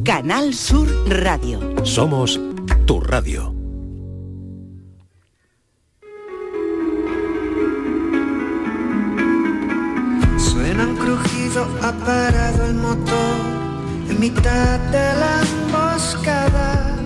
[0.00, 1.60] Canal Sur Radio.
[1.84, 2.40] Somos
[2.86, 3.54] tu radio.
[10.38, 13.36] Suena un crujido, ha parado el motor
[14.08, 16.96] en mitad de la emboscada.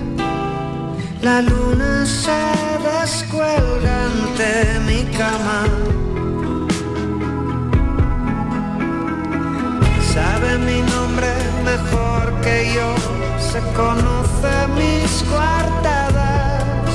[1.20, 2.40] La luna se
[2.80, 6.05] descuelga ante mi cama.
[12.74, 12.94] Yo,
[13.38, 16.92] se conoce mis coartadas,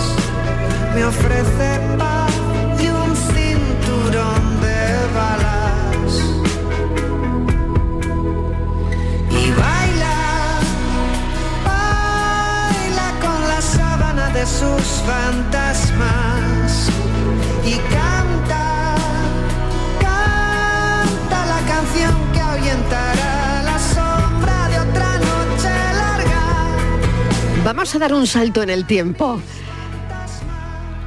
[0.94, 2.32] me ofrece paz
[2.80, 4.80] y un cinturón de
[5.18, 6.12] balas.
[9.30, 10.60] Y baila,
[11.66, 16.90] baila con la sábana de sus fantasmas
[17.64, 18.96] y canta,
[20.00, 23.31] canta la canción que ahuyentará
[27.64, 29.40] Vamos a dar un salto en el tiempo.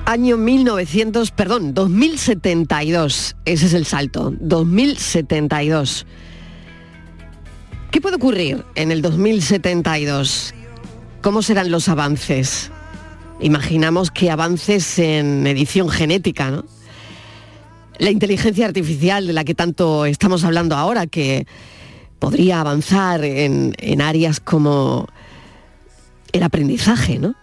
[0.06, 3.34] Año 1900, perdón, 2072.
[3.44, 4.33] Ese es el salto.
[4.38, 6.06] 2072.
[7.91, 10.55] ¿Qué puede ocurrir en el 2072?
[11.22, 12.70] ¿Cómo serán los avances?
[13.41, 16.64] Imaginamos que avances en edición genética, ¿no?
[17.98, 21.48] La inteligencia artificial de la que tanto estamos hablando ahora, que
[22.20, 25.08] podría avanzar en, en áreas como
[26.34, 27.34] el aprendizaje, ¿no?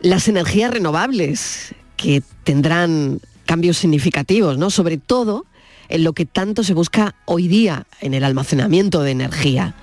[0.00, 4.70] Las energías renovables, que tendrán cambios significativos, ¿no?
[4.70, 5.44] Sobre todo
[5.90, 9.74] en lo que tanto se busca hoy día en el almacenamiento de energía.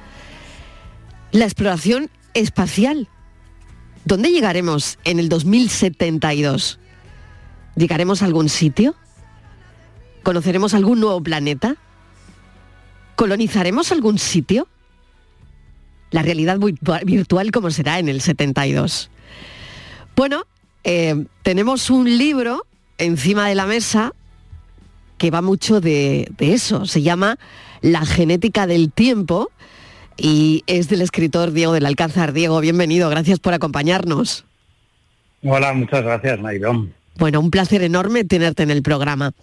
[1.32, 3.08] La exploración espacial.
[4.04, 6.80] ¿Dónde llegaremos en el 2072?
[7.76, 8.96] ¿Llegaremos a algún sitio?
[10.24, 11.76] ¿Conoceremos algún nuevo planeta?
[13.16, 14.68] ¿Colonizaremos algún sitio?
[16.12, 19.10] La realidad virtua- virtual como será en el 72.
[20.16, 20.44] Bueno,
[20.84, 22.66] eh, tenemos un libro
[22.98, 24.14] encima de la mesa
[25.18, 26.86] que va mucho de, de eso.
[26.86, 27.38] Se llama
[27.82, 29.50] La genética del tiempo
[30.16, 32.34] y es del escritor Diego del Alcázar.
[32.34, 34.46] Diego, bienvenido, gracias por acompañarnos.
[35.44, 36.94] Hola, muchas gracias, Maidón.
[37.18, 39.34] Bueno, un placer enorme tenerte en el programa.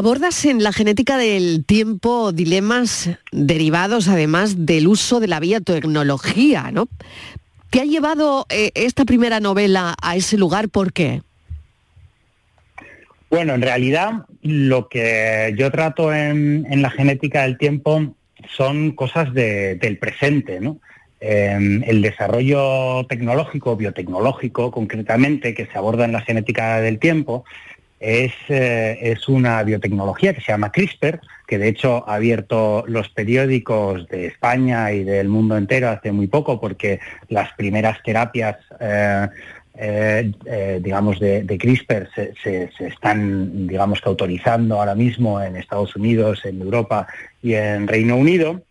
[0.00, 6.86] Abordas en la genética del tiempo dilemas derivados además del uso de la biotecnología, ¿no?
[7.70, 10.68] ¿Qué ha llevado eh, esta primera novela a ese lugar?
[10.68, 11.22] ¿Por qué?
[13.30, 18.14] Bueno, en realidad lo que yo trato en, la genética del tiempo
[18.54, 20.60] son cosas de- del presente.
[21.22, 27.46] Eh, el desarrollo tecnológico, biotecnológico concretamente, que se aborda en la genética del tiempo,
[28.00, 33.08] es, eh, es una biotecnología que se llama CRISPR, que de hecho ha abierto los
[33.08, 39.28] periódicos de España y del mundo entero hace muy poco, porque las primeras terapias, eh,
[39.78, 45.56] eh, eh, digamos, de, CRISPR se, se- se están, digamos, que autorizando ahora mismo en
[45.56, 47.06] Estados Unidos, en Europa
[47.42, 48.62] y en Reino Unido.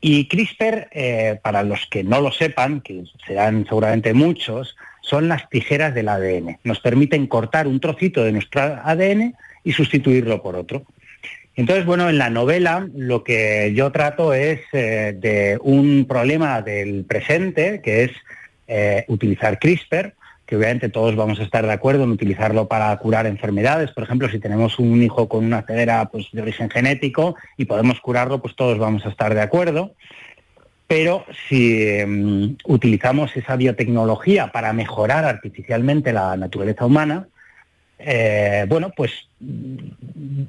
[0.00, 4.76] Y CRISPR, para los que no lo sepan, que serán seguramente muchos,
[5.06, 6.58] son las tijeras del ADN.
[6.64, 10.82] Nos permiten cortar un trocito de nuestro ADN y sustituirlo por otro.
[11.54, 17.04] Entonces, bueno, en la novela lo que yo trato es eh, de un problema del
[17.04, 18.10] presente, que es
[18.66, 20.12] eh, utilizar CRISPR,
[20.44, 23.92] que obviamente todos vamos a estar de acuerdo en utilizarlo para curar enfermedades.
[23.92, 28.00] Por ejemplo, si tenemos un hijo con una cedera pues, de origen genético y podemos
[28.00, 29.94] curarlo, pues todos vamos a estar de acuerdo.
[30.86, 37.26] Pero si em, utilizamos esa biotecnología para mejorar artificialmente la naturaleza humana,
[37.98, 39.10] eh, bueno, pues
[39.40, 39.76] mm,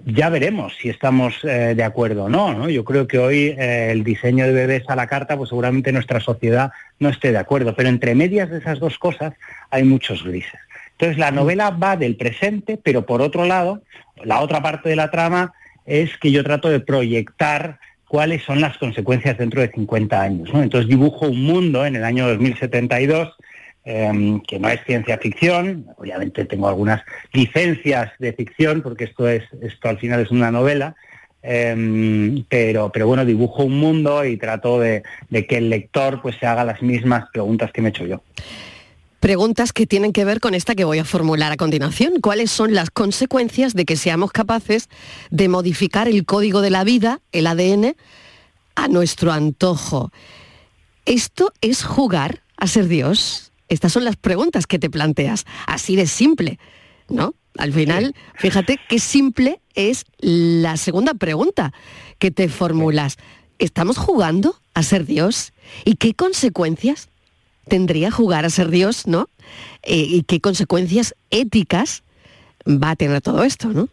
[0.06, 2.70] ya veremos si estamos eh, de acuerdo o no, ¿no?
[2.70, 6.20] Yo creo que hoy eh, el diseño de bebés a la carta, pues seguramente nuestra
[6.20, 9.34] sociedad no esté de acuerdo, pero entre medias de esas dos cosas
[9.72, 10.60] hay muchos grises.
[10.92, 13.82] Entonces la novela va del presente, pero por otro lado,
[14.24, 15.54] la otra parte de la trama
[15.86, 20.50] es que yo trato de proyectar cuáles son las consecuencias dentro de 50 años.
[20.54, 23.36] Entonces dibujo un mundo en el año 2072
[23.90, 29.44] eh, que no es ciencia ficción, obviamente tengo algunas licencias de ficción, porque esto es,
[29.62, 30.98] esto al final es una novela,
[31.42, 36.36] eh, pero, pero bueno, dibujo un mundo y trato de, de que el lector pues
[36.36, 38.22] se haga las mismas preguntas que me he hecho yo.
[39.20, 42.22] Preguntas que tienen que ver con esta que voy a formular a continuación.
[42.22, 44.90] ¿Cuáles son las consecuencias de que seamos capaces
[45.32, 47.96] de modificar el código de la vida, el ADN,
[48.76, 50.12] a nuestro antojo?
[51.06, 53.52] ¿Esto es jugar a ser Dios?
[53.70, 55.46] Estas son las preguntas que te planteas.
[55.66, 56.60] Así de simple,
[57.10, 57.34] ¿no?
[57.58, 61.74] Al final, fíjate qué simple es la segunda pregunta
[62.20, 63.18] que te formulas.
[63.60, 65.54] ¿estamos jugando a ser Dios?
[65.86, 67.10] ¿Y qué consecuencias
[67.68, 69.30] tendría jugar a ser Dios, ¿no?
[69.84, 72.04] Eh, ¿Y qué consecuencias éticas
[72.68, 73.90] va a tener todo esto, ¿no?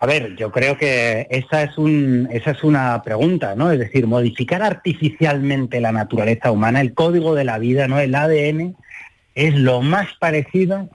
[0.00, 3.72] A ver, yo creo que esa es, un, esa es una pregunta, ¿no?
[3.72, 7.98] Es decir, modificar artificialmente la naturaleza humana, el código de la vida, ¿no?
[7.98, 8.76] El ADN
[9.34, 10.88] es lo más parecido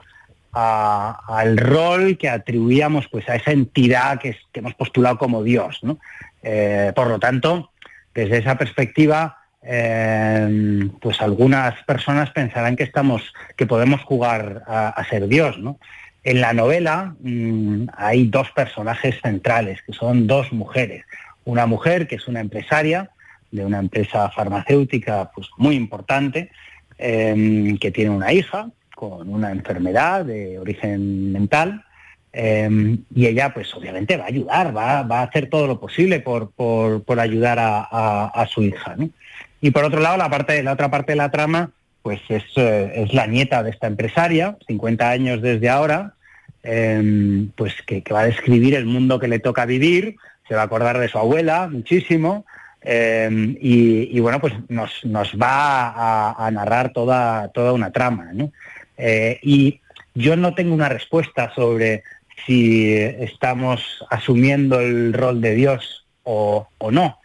[0.54, 5.98] al rol que atribuíamos pues, a esa entidad que, hemos postulado como Dios, ¿no?
[6.42, 7.72] Eh, por lo tanto,
[8.14, 15.04] desde esa perspectiva, eh, pues algunas personas pensarán que estamos, que podemos jugar a, a
[15.06, 15.80] ser Dios, ¿no?
[16.24, 21.04] En la novela mm, hay dos personajes centrales, que son dos mujeres.
[21.44, 23.10] Una mujer que es una empresaria
[23.52, 26.50] de una empresa farmacéutica pues, muy importante,
[26.98, 31.84] em, que tiene una hija con una enfermedad de origen mental,
[32.32, 36.52] em, y ella pues obviamente va a ayudar, va, a hacer todo lo posible por,
[37.20, 38.96] ayudar a, su hija.
[39.64, 40.26] Y por otro lado, la,
[40.74, 41.72] otra parte de la trama
[42.02, 46.16] pues eh, es, la nieta de esta empresaria, 50 años desde ahora,
[46.64, 50.18] em, pues que, va a describir el mundo que le toca vivir,
[50.50, 52.46] se va a acordar de su abuela muchísimo,
[52.82, 54.92] em, y, bueno, pues nos,
[55.42, 58.34] va a, narrar toda, toda una trama.
[58.98, 59.80] Eh, y
[60.14, 62.04] yo no tengo una respuesta sobre
[62.46, 67.23] si estamos asumiendo el rol de Dios o no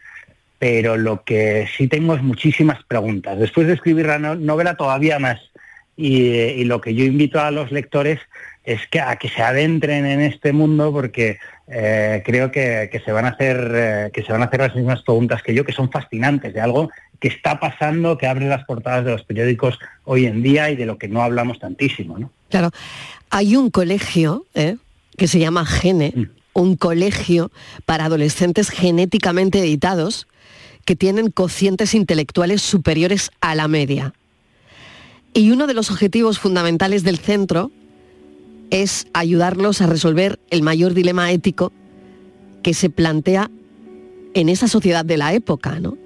[0.59, 3.39] pero lo que sí tengo es muchísimas preguntas.
[3.39, 5.39] Después de escribir la novela todavía más.
[5.95, 8.19] Y, lo que yo invito a los lectores
[8.63, 13.25] es que a que se adentren en este mundo porque eh, creo que, se van
[13.25, 15.91] a hacer eh, que se van a hacer las mismas preguntas que yo, que son
[15.91, 16.89] fascinantes, de algo
[17.19, 20.85] que está pasando, que abre las portadas de los periódicos hoy en día y de
[20.85, 22.17] lo que no hablamos tantísimo.
[22.17, 22.31] ¿no?
[22.49, 22.71] Claro,
[23.29, 24.77] hay un colegio ¿eh?
[25.17, 26.38] que se llama Gene, mm.
[26.59, 27.51] Un colegio
[27.85, 30.27] para adolescentes genéticamente editados
[30.85, 34.13] que tienen cocientes intelectuales superiores a la media.
[35.33, 37.71] Y uno de los objetivos fundamentales del centro
[38.71, 41.71] es ayudarlos a resolver el mayor dilema ético
[42.61, 43.49] que se plantea
[44.33, 45.97] en esa sociedad de la época, ¿no?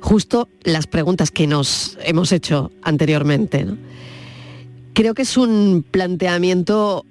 [0.00, 3.66] Justo las preguntas que nos hemos hecho anteriormente.
[4.92, 7.04] Creo que es un planteamiento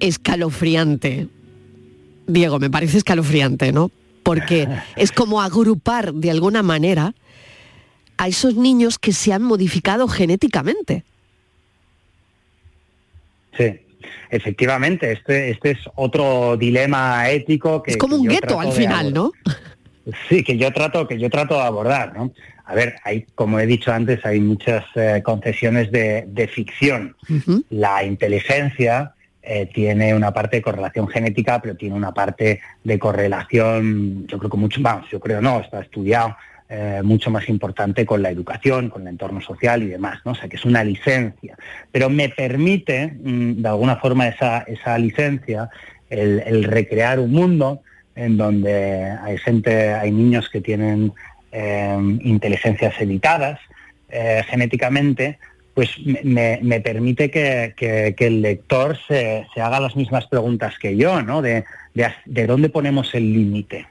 [0.00, 1.28] escalofriante.
[2.26, 3.90] Diego, me parece escalofriante, ¿no?
[4.22, 7.14] porque es como agrupar de alguna manera
[8.16, 11.04] a esos niños que se han modificado genéticamente.
[13.56, 13.80] Sí,
[14.30, 17.92] efectivamente, este, este es otro dilema ético que...
[17.92, 19.32] Es como un gueto al final, ¿no?
[20.28, 22.32] Sí, que yo trato, que yo trato de abordar, ¿no?
[22.64, 27.16] A ver, hay, como he dicho antes, hay muchas eh, concesiones de, ficción.
[27.70, 34.24] La inteligencia eh, tiene una parte de correlación genética, pero tiene una parte de correlación,
[34.28, 36.36] yo creo que mucho más, yo creo no, está estudiado,
[36.68, 40.32] eh, mucho más importante con la educación, con el entorno social y demás, ¿no?
[40.32, 41.56] O sea, que es una licencia.
[41.90, 45.68] Pero me permite, mm, de alguna forma, esa, esa licencia,
[46.08, 47.82] el, recrear un mundo
[48.14, 51.12] en donde hay gente, hay niños que tienen
[51.50, 53.58] eh, inteligencias editadas
[54.46, 55.38] genéticamente,
[55.74, 61.40] pues me, permite que, el lector se, haga las mismas preguntas que yo, ¿no?
[61.40, 61.64] De,
[62.46, 63.86] dónde ponemos el límite.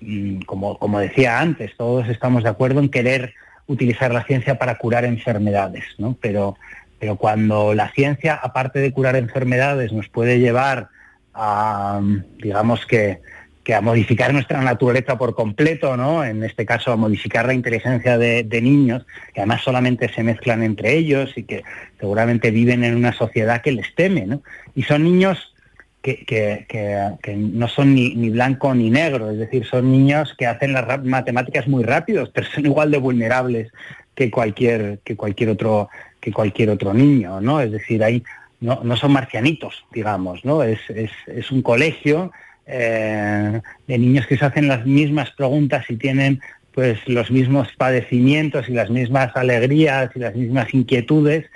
[0.00, 3.34] Mm, como, como decía antes, todos estamos de acuerdo en querer
[3.66, 6.16] utilizar la ciencia para curar enfermedades, ¿no?
[6.20, 6.56] Pero,
[6.98, 10.88] pero cuando la ciencia, aparte de curar enfermedades, nos puede llevar
[11.32, 12.02] a,
[12.36, 13.20] digamos que,
[13.64, 16.22] que a modificar nuestra naturaleza por completo, ¿no?
[16.22, 20.94] En este caso a modificar la inteligencia de, niños, que además solamente se mezclan entre
[20.94, 21.64] ellos y que
[21.98, 24.42] seguramente viven en una sociedad que les teme, ¿no?
[24.74, 25.54] Y son niños
[26.02, 31.66] que, no son ni, blanco ni negro, es decir, son niños que hacen las matemáticas
[31.66, 33.72] muy rápidos, pero son igual de vulnerables
[34.14, 35.88] que cualquier, que cualquier otro,
[36.20, 37.62] que cualquier otro niño, ¿no?
[37.62, 38.22] Es decir, ahí
[38.60, 40.62] no, no son marcianitos, digamos, ¿no?
[40.62, 42.30] Es, es, es un colegio
[42.66, 46.40] eh, de niños que se hacen las mismas preguntas y tienen
[46.72, 51.46] pues los mismos padecimientos y las mismas alegrías y las mismas inquietudes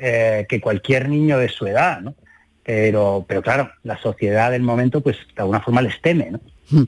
[0.00, 2.14] eh, que cualquier niño de su edad, ¿no?
[2.62, 6.32] Pero, pero claro, la sociedad del momento pues de alguna forma les teme.
[6.70, 6.84] Hmm.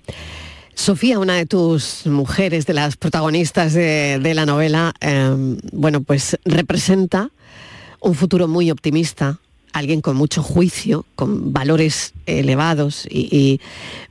[0.75, 7.31] Sofía, una de tus mujeres, de las protagonistas de, la novela, eh, bueno, pues representa
[8.01, 9.39] un futuro muy optimista,
[9.73, 13.61] alguien con mucho juicio, con valores elevados y,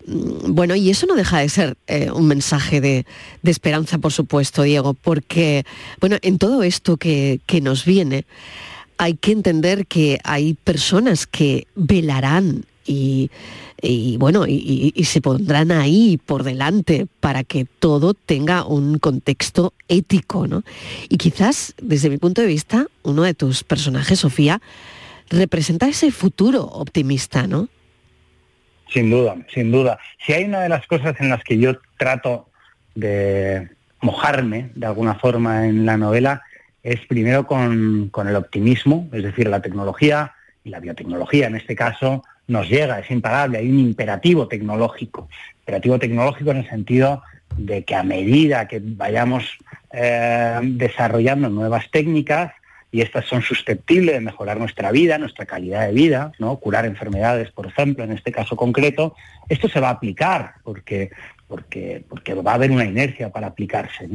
[0.06, 3.06] mm, bueno, y eso no deja de ser eh, un mensaje de,
[3.44, 5.66] esperanza, por supuesto, Diego, porque
[6.00, 8.26] bueno, en todo esto que, nos viene
[8.98, 13.30] hay que entender que hay personas que velarán y,
[14.18, 20.64] bueno, y, se pondrán ahí por delante para que todo tenga un contexto ético, ¿no?
[21.08, 24.62] Y quizás, desde mi punto de vista, uno de tus personajes, Sofía,
[25.30, 27.70] representa ese futuro optimista, ¿no?
[28.92, 30.00] Sin duda, sin duda.
[30.26, 32.50] Si hay una de las cosas en las que yo trato
[32.96, 33.70] de
[34.02, 36.44] mojarme de alguna forma en la novela,
[36.84, 40.34] es primero con, el optimismo, es decir, la tecnología
[40.64, 46.00] y la biotecnología en este caso nos llega, es imparable, hay un imperativo tecnológico, imperativo
[46.00, 47.22] tecnológico en el sentido
[47.58, 49.58] de que a medida que vayamos
[49.92, 52.54] eh, desarrollando nuevas técnicas,
[52.92, 56.58] y estas son susceptibles de mejorar nuestra vida, nuestra calidad de vida, ¿no?
[56.58, 59.16] curar enfermedades, por ejemplo, en este caso concreto,
[59.48, 61.12] esto se va a aplicar porque,
[61.48, 64.10] porque, porque va a haber una inercia para aplicarse.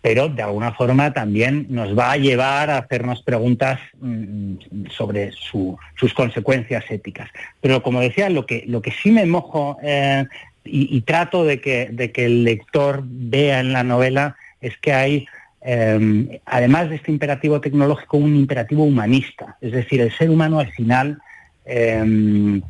[0.00, 6.14] Pero de alguna forma también nos va a llevar a hacernos preguntas mm, sobre sus
[6.14, 7.28] consecuencias éticas.
[7.60, 10.24] Pero como decía, lo que, lo que sí me mojo eh,
[10.64, 14.92] y, y, trato de que, de que el lector vea en la novela es que
[14.92, 15.26] hay
[15.64, 19.56] Em, además de este imperativo tecnológico, un imperativo humanista.
[19.60, 21.18] Es decir, el ser humano al final
[21.64, 22.60] em,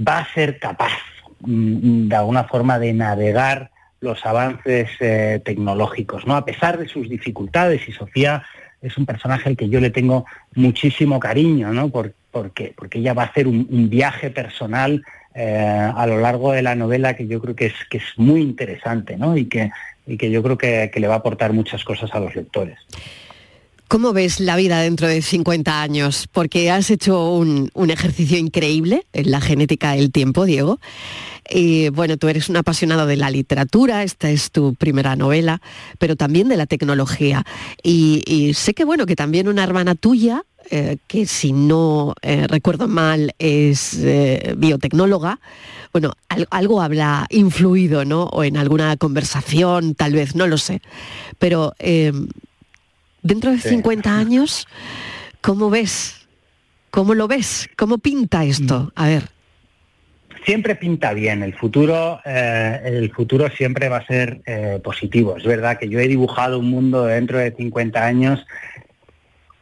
[0.00, 0.92] va a ser capaz
[1.40, 6.36] mm, de alguna forma de navegar los avances eh, tecnológicos, ¿no?
[6.36, 8.44] A pesar de sus dificultades, y Sofía
[8.80, 11.88] es un personaje al que yo le tengo muchísimo cariño, ¿no?
[11.88, 15.02] porque, porque ella va a hacer un, viaje personal
[15.34, 18.42] eh, a lo largo de la novela que yo creo que es, que es muy
[18.42, 19.36] interesante, ¿no?
[19.36, 19.70] Y que
[20.06, 22.78] y que yo creo que, le va a aportar muchas cosas a los lectores.
[23.88, 26.28] ¿Cómo ves la vida dentro de 50 años?
[26.32, 30.80] Porque has hecho un, ejercicio increíble en la genética del tiempo, Diego.
[31.48, 35.60] Y bueno, tú eres un apasionado de la literatura, esta es tu primera novela,
[35.98, 37.44] pero también de la tecnología.
[37.82, 42.88] Y, sé que bueno, que también una hermana tuya, eh, que si no eh, recuerdo
[42.88, 45.38] mal es eh, biotecnóloga,
[45.92, 46.12] bueno,
[46.50, 48.24] algo habrá influido, ¿no?
[48.24, 50.82] O en alguna conversación, tal vez, no lo sé.
[51.38, 52.28] Pero em,
[53.22, 54.66] dentro de 50 años,
[55.40, 56.26] ¿cómo ves?
[56.90, 57.68] ¿Cómo lo ves?
[57.76, 58.80] ¿Cómo pinta esto?
[58.80, 58.90] Mm.
[58.96, 59.22] A ver.
[60.44, 61.42] Siempre pinta bien.
[61.42, 64.42] El futuro, el futuro siempre va a ser
[64.84, 65.36] positivo.
[65.36, 68.46] Es verdad que yo he dibujado un mundo dentro de 50 años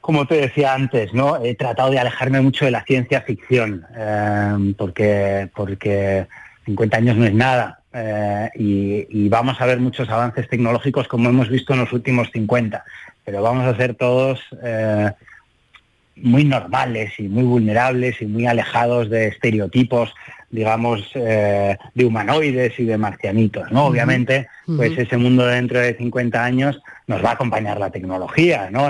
[0.05, 1.43] como te decía antes, ¿no?
[1.43, 6.27] He tratado de alejarme mucho de la ciencia ficción, eh, porque, porque
[6.67, 7.79] 50 años no es nada.
[7.91, 12.85] Eh, y, vamos a ver muchos avances tecnológicos como hemos visto en los últimos 50,
[13.25, 15.11] pero vamos a ser todos eh,
[16.17, 20.13] muy normales y muy vulnerables y muy alejados de estereotipos,
[20.51, 23.87] digamos, de humanoides y de marcianitos, ¿no?
[23.87, 28.89] Obviamente, pues ese mundo dentro de 50 años nos va a acompañar la tecnología, ¿no?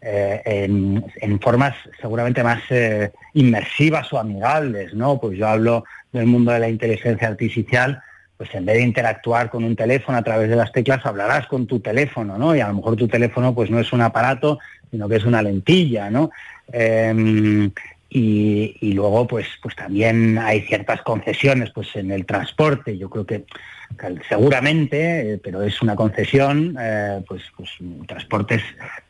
[0.00, 5.18] Eh, en, formas seguramente más eh, inmersivas o amigables, ¿no?
[5.20, 8.00] Pues yo hablo del mundo de la inteligencia artificial,
[8.36, 11.66] pues en vez de interactuar con un teléfono a través de las teclas, hablarás con
[11.66, 12.54] tu teléfono, ¿no?
[12.54, 15.42] Y a lo mejor tu teléfono pues no es un aparato, sino que es una
[15.42, 16.30] lentilla, ¿no?
[16.70, 17.72] Em,
[18.08, 23.44] y, luego pues pues también hay ciertas concesiones pues en el transporte yo creo que,
[24.28, 27.70] seguramente eh, pero es una concesión eh, pues pues
[28.06, 28.62] transportes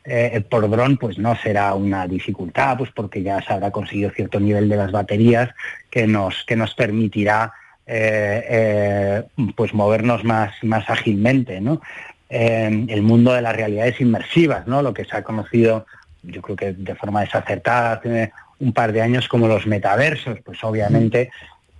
[0.03, 4.39] eh, por dron pues no será una dificultad pues porque ya se habrá conseguido cierto
[4.39, 5.49] nivel de las baterías
[5.89, 7.53] que nos que nos permitirá
[9.55, 11.81] pues movernos más más ágilmente no
[12.29, 15.87] el mundo de las realidades inmersivas no lo que se ha conocido
[16.21, 17.99] yo creo que de forma desacertada
[18.59, 21.31] un par de años como los metaversos, pues obviamente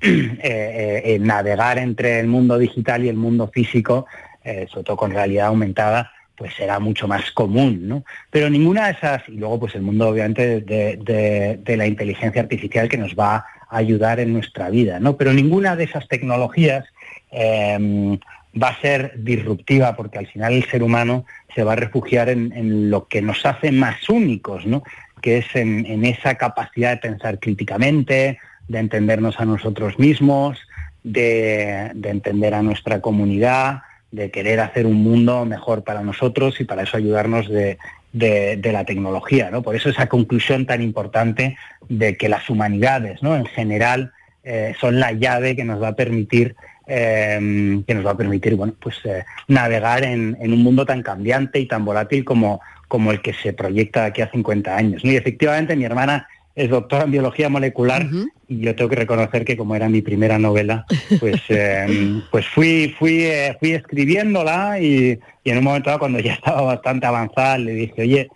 [0.02, 4.06] eh, navegar entre el mundo digital y el mundo físico,
[4.44, 8.06] eh, sobre todo con realidad aumentada, pues será mucho más común, ¿no?
[8.32, 12.98] Pero ninguna de esas, y luego pues el mundo obviamente de, la inteligencia artificial que
[12.98, 13.36] nos va
[13.70, 15.18] a ayudar en nuestra vida, ¿no?
[15.18, 16.86] Pero ninguna de esas tecnologías
[17.30, 18.18] em,
[18.62, 22.54] va a ser disruptiva porque al final el ser humano se va a refugiar en,
[22.54, 24.82] en, lo que nos hace más únicos, ¿no?
[25.22, 30.58] que es en, esa capacidad de pensar críticamente, de entendernos a nosotros mismos,
[31.04, 36.84] de, entender a nuestra comunidad, de querer hacer un mundo mejor para nosotros y para
[36.84, 37.78] eso ayudarnos de,
[38.14, 39.50] la tecnología.
[39.52, 39.62] ¿no?
[39.62, 41.58] Por eso esa conclusión tan importante
[41.90, 43.36] de que las humanidades ¿no?
[43.36, 46.56] en general eh, son la llave que nos va a permitir
[46.92, 51.04] eh, que nos va a permitir bueno, pues, eh, navegar en, en, un mundo tan
[51.04, 55.06] cambiante y tan volátil como, como el que se proyecta aquí a 50 años.
[55.06, 56.28] Y efectivamente mi hermana
[56.60, 58.06] es doctora en biología molecular
[58.50, 60.86] y yo tengo que reconocer que como era mi primera novela,
[61.22, 66.34] pues, em, pues fui, fui, eh, fui escribiéndola y, en un momento dado, cuando ya
[66.34, 68.28] estaba bastante avanzada le dije, oye,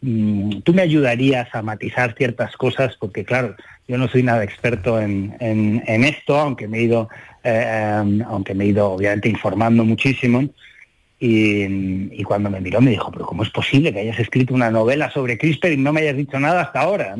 [0.00, 3.56] mm, tú me ayudarías a matizar ciertas cosas, porque claro,
[3.88, 5.34] yo no soy nada experto en,
[6.04, 7.08] esto, aunque me he ido,
[7.42, 10.48] eh, em, aunque me he ido obviamente informando muchísimo.
[11.24, 15.08] Y, cuando me miró me dijo, pero ¿cómo es posible que hayas escrito una novela
[15.12, 17.14] sobre CRISPR y no me hayas dicho nada hasta ahora?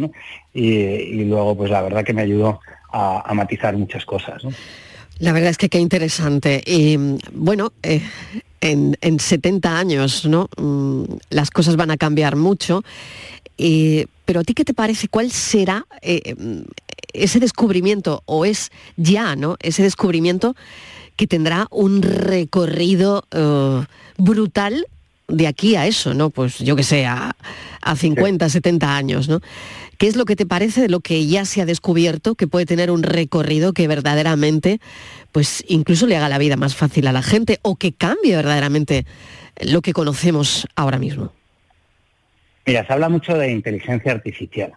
[0.53, 2.59] Y, luego, pues la verdad que me ayudó
[2.93, 4.43] a, matizar muchas cosas.
[5.21, 6.65] La verdad es que qué interesante.
[6.67, 6.99] Y
[7.33, 8.03] bueno, eh,
[8.61, 10.49] en, 70 años, ¿no?
[10.57, 12.83] Mm, las cosas van a cambiar mucho.
[14.25, 16.35] pero a ti qué te parece, ¿cuál será eh,
[17.13, 19.57] ese descubrimiento o es ya, ¿no?
[19.61, 20.57] Ese descubrimiento
[21.17, 23.85] que tendrá un recorrido eh,
[24.19, 24.87] brutal
[25.29, 26.31] de aquí a eso, ¿no?
[26.31, 27.35] Pues yo que sé, a,
[27.97, 29.41] 50, 70 años, ¿no?
[29.99, 32.67] ¿Qué es lo que te parece de lo que ya se ha descubierto que puede
[32.67, 34.81] tener un recorrido que verdaderamente,
[35.31, 39.07] pues incluso le haga la vida más fácil a la gente o que cambie verdaderamente
[39.61, 41.33] lo que conocemos ahora mismo?
[42.67, 44.73] Mira, se habla mucho de inteligencia artificial.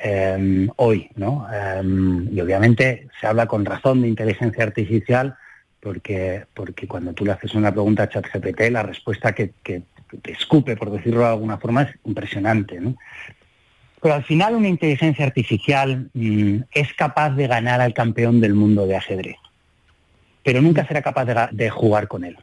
[0.00, 1.46] Em, hoy, ¿no?
[1.52, 5.36] Em, y obviamente se habla con razón de inteligencia artificial
[5.80, 10.76] porque, porque cuando tú le haces una pregunta a ChatGPT, la respuesta que, te escupe,
[10.76, 12.80] por decirlo de alguna forma, es impresionante.
[14.00, 18.86] Pero al final una inteligencia artificial mm, es capaz de ganar al campeón del mundo
[18.86, 19.36] de ajedrez,
[20.42, 22.36] pero nunca será capaz de, jugar con él,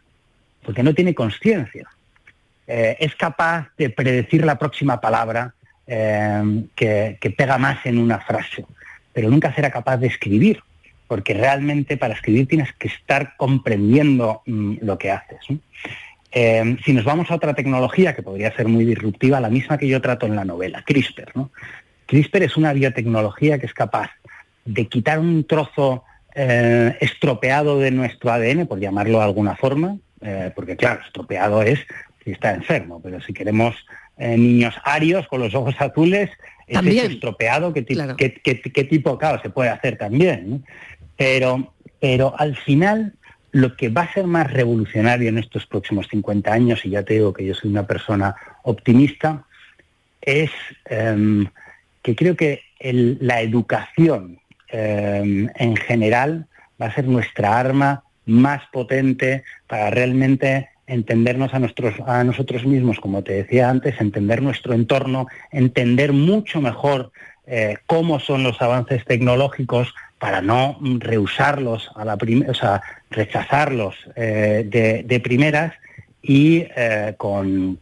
[0.63, 1.89] porque no tiene conciencia.
[2.67, 5.53] Eh, es capaz de predecir la próxima palabra
[5.87, 8.65] eh, que pega más en una frase,
[9.11, 10.61] pero nunca será capaz de escribir
[11.07, 15.39] porque realmente para escribir tienes que estar comprendiendo mm, lo que haces.
[16.31, 19.87] Eh, si nos vamos a otra tecnología que podría ser muy disruptiva, la misma que
[19.87, 21.31] yo trato en la novela, CRISPR.
[22.05, 24.11] CRISPR es una biotecnología que es capaz
[24.65, 30.51] de quitar un trozo eh, estropeado de nuestro ADN, por llamarlo de alguna forma, eh,
[30.53, 31.79] porque claro, estropeado es
[32.23, 33.75] si está enfermo, pero si queremos
[34.17, 36.31] niños arios con los ojos azules,
[36.67, 37.83] es estropeado, ¿qué,
[38.89, 40.65] tipo, claro, se puede hacer también?
[41.17, 43.13] Pero, pero al final
[43.51, 47.13] lo que va a ser más revolucionario en estos próximos 50 años, y ya te
[47.13, 49.45] digo que yo soy una persona optimista,
[50.21, 50.51] es
[50.85, 51.47] em,
[52.01, 56.47] que creo que la educación em, en general
[56.81, 61.61] va a ser nuestra arma más potente para realmente entendernos a,
[62.07, 67.11] a nosotros mismos, como te decía antes, entender nuestro entorno, entender mucho mejor
[67.47, 75.03] eh, cómo son los avances tecnológicos para no rehusarlos a la o sea, rechazarlos eh,
[75.05, 75.73] de, primeras
[76.21, 77.77] y eh, con,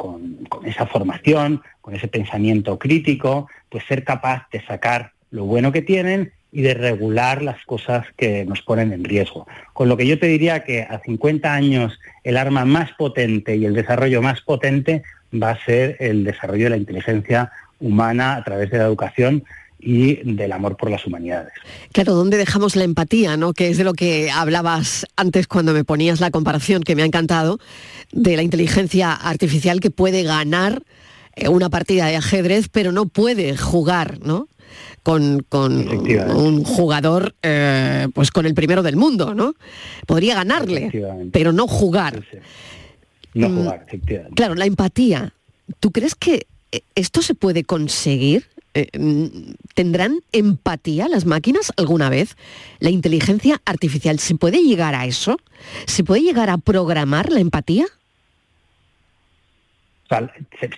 [0.66, 6.32] esa formación, con ese pensamiento crítico, pues ser capaz de sacar lo bueno que tienen
[6.52, 9.48] y de regular las cosas que nos ponen en riesgo.
[9.74, 13.66] Con lo que yo te diría que a 50 años el arma más potente y
[13.66, 18.70] el desarrollo más potente va a ser el desarrollo de la inteligencia humana a través
[18.70, 19.44] de la educación
[19.84, 21.52] y del amor por las humanidades.
[21.92, 23.54] Claro, ¿dónde dejamos la empatía, no?
[23.54, 27.06] Que es de lo que hablabas antes cuando me ponías la comparación, que me ha
[27.06, 27.60] encantado,
[28.12, 30.84] de la inteligencia artificial que puede ganar
[31.36, 34.48] eh, una partida de ajedrez, pero no puede jugar, ¿no?
[35.04, 39.54] Con, un jugador, eh, pues con el primero del mundo, ¿no?
[40.08, 42.24] Podría ganarle, pero no jugar.
[43.34, 44.36] No mm, jugar, efectivamente.
[44.36, 45.34] Claro, la empatía.
[45.80, 48.46] ¿Tú crees que eh, esto se puede conseguir?
[48.76, 48.88] Eh,
[49.76, 52.36] ¿Tendrán empatía las máquinas alguna vez?
[52.80, 55.38] ¿La inteligencia artificial se puede llegar a eso?
[55.86, 57.86] ¿Se puede llegar a programar la empatía?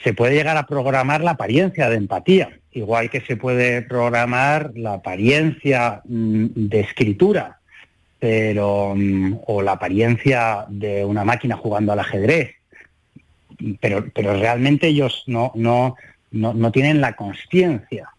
[0.04, 4.94] se, puede llegar a programar la apariencia de empatía, igual que se puede programar la
[4.94, 7.60] apariencia mm, de escritura,
[8.20, 12.56] pero mm, o la apariencia de una máquina jugando al ajedrez.
[13.80, 15.96] Pero, pero realmente ellos no, no,
[16.36, 18.10] no, tienen la conciencia.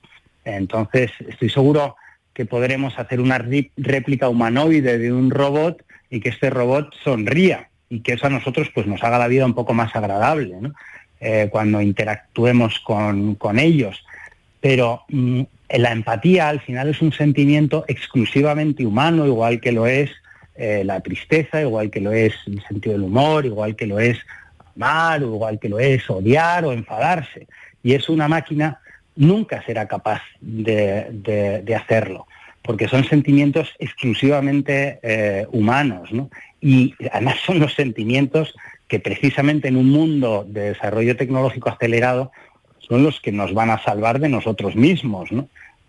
[0.45, 1.97] Entonces, estoy seguro
[2.33, 8.01] que podremos hacer una réplica humanoide de un robot y que este robot sonría y
[8.01, 10.55] que eso a nosotros pues, nos haga la vida un poco más agradable
[11.21, 14.05] eh, cuando interactuemos con, ellos.
[14.61, 15.43] Pero mm,
[15.77, 20.11] la empatía al final es un sentimiento exclusivamente humano, igual que lo es
[20.57, 24.19] eh, la tristeza, igual que lo es el sentido del humor, igual que lo es
[24.75, 27.47] amar, igual que lo es odiar o enfadarse
[27.87, 28.81] y es una máquina,
[29.15, 32.27] nunca será capaz de, hacerlo,
[32.63, 36.11] porque son sentimientos exclusivamente eh, humanos,
[36.61, 38.57] Y además son los sentimientos
[38.89, 42.33] que precisamente en un mundo de desarrollo tecnológico acelerado
[42.81, 45.29] son los que nos van a salvar de nosotros mismos,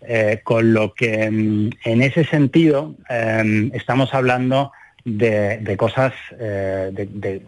[0.02, 4.70] eh, con lo que mm, en ese sentido em, estamos hablando
[5.16, 7.42] de, cosas, eh, de,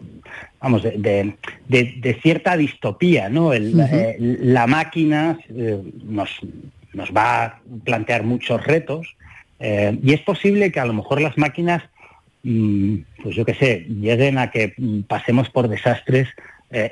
[0.59, 3.53] vamos, de, cierta distopía, ¿no?
[3.53, 6.39] Eh, la máquina eh, nos,
[6.93, 9.15] nos, va a plantear muchos retos
[9.59, 11.83] y es posible que a lo mejor las máquinas,
[12.43, 14.73] mm, pues yo qué sé, lleguen a que
[15.07, 16.27] pasemos por desastres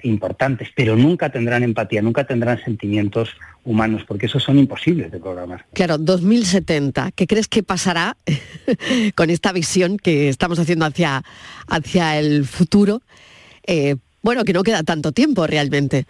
[0.04, 3.30] importantes, pero nunca tendrán empatía, nunca tendrán sentimientos
[3.63, 5.65] humanos, porque esos son imposibles de programar.
[5.74, 8.18] Claro, 2070, ¿qué crees que pasará
[9.15, 11.24] con esta visión que estamos haciendo hacia,
[11.68, 13.02] hacia el futuro?
[13.65, 16.06] Eh, bueno, que no queda tanto tiempo realmente,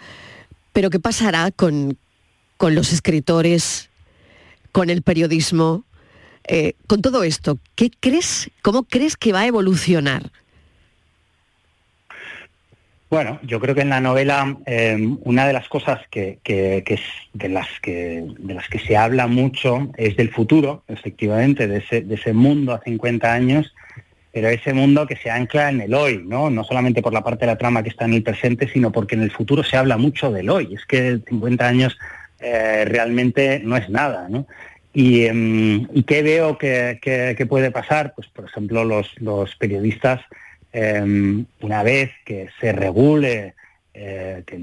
[0.73, 1.97] pero ¿qué pasará con,
[2.57, 3.89] con los escritores,
[4.71, 5.83] con el periodismo,
[6.47, 7.59] eh, con todo esto?
[7.75, 10.31] ¿Qué crees, cómo crees que va a evolucionar?
[13.09, 17.67] Bueno, yo creo que en la novela em, una de las cosas que, de, las
[17.81, 22.33] que, de las que se habla mucho es del futuro, efectivamente, de ese, de ese
[22.33, 23.73] mundo a 50 años,
[24.31, 26.51] pero ese mundo que se ancla en el hoy, ¿no?
[26.51, 29.15] No solamente por la parte de la trama que está en el presente, sino porque
[29.15, 30.75] en el futuro se habla mucho del hoy.
[30.75, 31.97] Es que 50 años
[32.39, 34.45] eh, realmente no es nada, ¿no?
[34.93, 38.13] Y, em, qué veo que, puede pasar?
[38.15, 40.21] Pues, por ejemplo, los periodistas
[40.71, 43.55] Em, una vez que se regule,
[44.01, 44.57] eh, que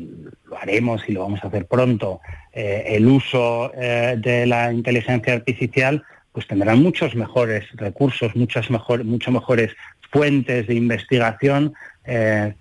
[0.45, 2.21] lo haremos y lo vamos a hacer pronto,
[2.53, 9.05] eh, el uso eh, de la inteligencia artificial, pues tendrán muchos mejores recursos, muchas mejor,
[9.05, 9.75] mucho mejores
[10.11, 11.75] fuentes de investigación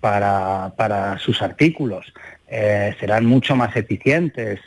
[0.00, 2.12] para, sus artículos.
[2.98, 4.60] serán mucho más eficientes.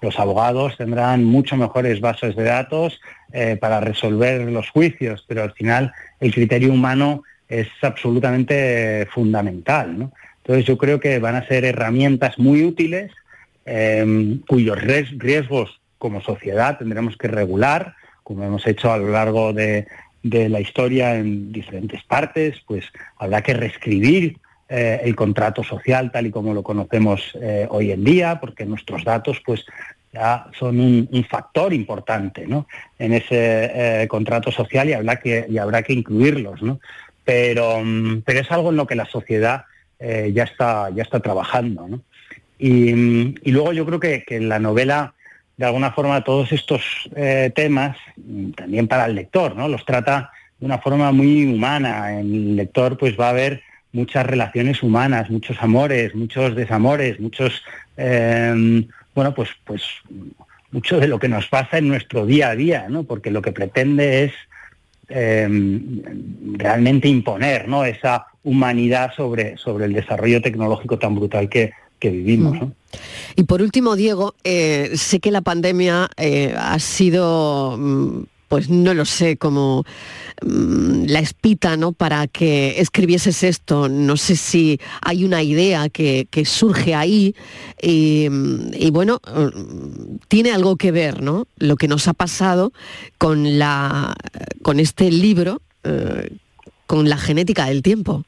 [0.00, 3.00] Los abogados tendrán mucho mejores bases de datos
[3.60, 10.10] para resolver los juicios, pero al final el criterio humano es absolutamente fundamental.
[10.38, 13.12] Entonces yo creo que van a ser herramientas muy útiles
[13.66, 19.86] em, cuyos riesgos como sociedad tendremos que regular, como hemos hecho a lo largo de,
[20.22, 22.84] la historia en diferentes partes, pues
[23.18, 24.36] habrá que reescribir
[24.68, 29.02] eh, el contrato social tal y como lo conocemos eh, hoy en día, porque nuestros
[29.02, 29.64] datos pues
[30.12, 32.66] ya son un, factor importante ¿no?
[32.98, 36.62] en ese eh, contrato social y habrá que, y habrá que incluirlos.
[36.62, 36.80] ¿no?
[37.24, 39.64] Pero, mm, pero es algo en lo que la sociedad
[39.98, 41.86] eh, ya, está, ya está trabajando.
[41.88, 42.02] ¿no?
[42.58, 45.14] Y, mm, luego yo creo que, que, la novela,
[45.56, 46.82] de alguna forma, todos estos
[47.14, 49.68] eh, temas, mm, también para el lector, ¿no?
[49.68, 52.18] los trata de una forma muy humana.
[52.20, 57.62] El lector pues va a haber muchas relaciones humanas, muchos amores, muchos desamores, muchos,
[57.96, 59.82] eh, bueno, pues, pues
[60.70, 63.04] mucho de lo que nos pasa en nuestro día a día, ¿no?
[63.04, 64.32] porque lo que pretende es
[65.12, 66.02] Em,
[66.56, 67.84] realmente imponer ¿no?
[67.84, 72.60] esa humanidad sobre, sobre el desarrollo tecnológico tan brutal que, vivimos.
[72.60, 72.72] Mm.
[73.36, 78.94] Y por último, Diego, eh, sé que la pandemia eh, ha sido mm, pues no
[78.94, 79.84] lo sé, como
[80.42, 81.92] mm, la espita, ¿no?
[81.92, 83.88] Para que escribieses esto.
[83.88, 87.36] No sé si hay una idea que, surge ahí
[87.80, 88.28] y,
[88.90, 89.20] bueno,
[90.26, 91.46] tiene algo que ver, ¿no?
[91.58, 92.72] Lo que nos ha pasado
[93.18, 94.16] con, la,
[94.62, 96.30] con este libro, eh,
[96.88, 98.24] con la genética del tiempo.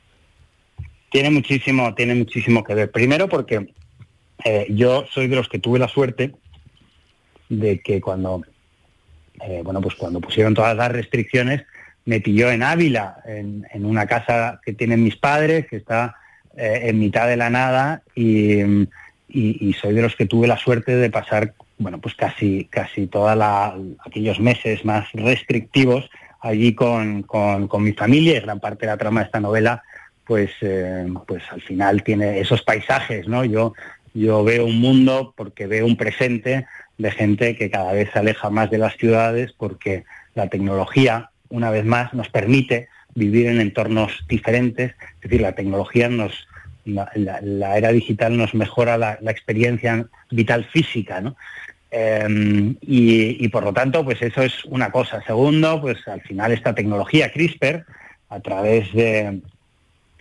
[1.11, 2.93] Tiene muchísimo, tiene muchísimo que ver.
[2.93, 3.73] Primero porque
[4.45, 6.33] eh, yo soy de los que tuve la suerte
[7.49, 8.45] de que cuando
[9.47, 11.65] eh, bueno, pues cuando pusieron todas las restricciones,
[12.05, 16.17] me pilló en Ávila, en, una casa que tienen mis padres, que está
[16.57, 18.89] eh, en mitad de la nada, y,
[19.81, 23.37] soy de los que tuve la suerte de pasar, bueno, pues casi, casi todos
[24.05, 27.25] aquellos meses más restrictivos allí con,
[27.79, 29.83] mi familia y gran parte de la trama de esta novela,
[30.27, 33.45] pues, eh, pues al final tiene esos paisajes, ¿no?
[33.45, 33.75] Yo,
[34.13, 36.67] yo veo un mundo porque veo un presente
[37.03, 41.71] de gente que cada vez se aleja más de las ciudades porque la tecnología, una
[41.71, 46.47] vez más, nos permite vivir en entornos diferentes, es decir, la tecnología nos,
[46.85, 51.37] la, era digital nos mejora la, experiencia vital física, ¿no?
[51.91, 55.23] Em, y, por lo tanto, pues eso es una cosa.
[55.27, 57.85] Segundo, pues al final esta tecnología CRISPR,
[58.31, 59.41] a través de,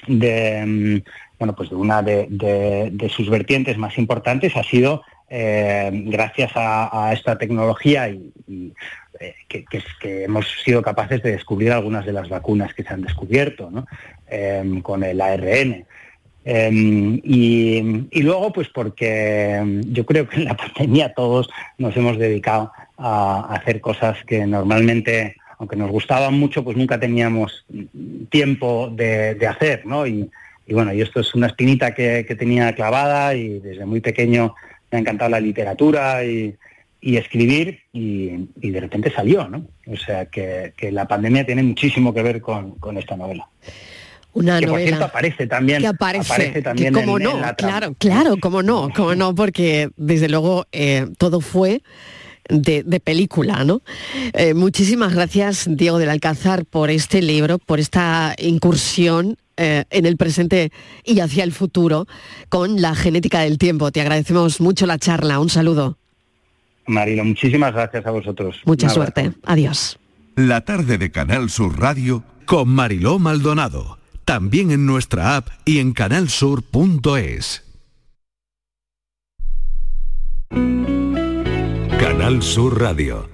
[0.09, 1.01] em,
[1.39, 7.37] bueno, pues de una de, sus vertientes más importantes, ha sido eh, gracias a, esta
[7.37, 8.73] tecnología y,
[9.17, 13.71] eh, que, hemos sido capaces de descubrir algunas de las vacunas que se han descubierto
[14.27, 15.85] em, con el ARN.
[16.43, 22.17] Em, y, luego, pues porque em, yo creo que en la pandemia todos nos hemos
[22.17, 27.65] dedicado a, hacer cosas que normalmente, aunque nos gustaban mucho, pues nunca teníamos
[28.29, 33.85] tiempo de, hacer, Y, bueno, y esto es una espinita que tenía clavada y desde
[33.85, 34.55] muy pequeño
[34.91, 36.55] me ha encantado la literatura y,
[37.01, 39.65] y escribir y, de repente salió, ¿no?
[39.87, 43.47] O sea que, la pandemia tiene muchísimo que ver con, esta novela.
[44.33, 48.61] Una que, novela por cierto, aparece también, que aparece, también como no, claro, claro, como
[48.61, 51.81] no, como no, porque desde luego eh, todo fue
[52.49, 53.81] de, película, ¿no?
[54.33, 60.17] Eh, muchísimas gracias, Diego del Alcázar, por este libro, por esta incursión eh, en el
[60.17, 60.71] presente
[61.03, 62.07] y hacia el futuro
[62.49, 63.91] con la genética del tiempo.
[63.91, 65.39] Te agradecemos mucho la charla.
[65.39, 65.97] Un saludo.
[66.87, 68.57] Marilo, muchísimas gracias a vosotros.
[68.65, 69.33] Mucha suerte.
[69.45, 69.99] Adiós.
[70.35, 73.99] La tarde de Canal Sur Radio con Mariló Maldonado.
[74.25, 77.63] También en nuestra app y en canalsur.es.
[82.01, 83.29] Canal Sur Radio.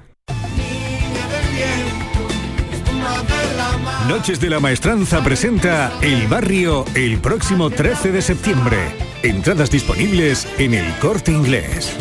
[4.09, 8.77] Noches de la Maestranza presenta El Barrio el próximo 13 de septiembre.
[9.23, 11.95] Entradas disponibles en el corte inglés.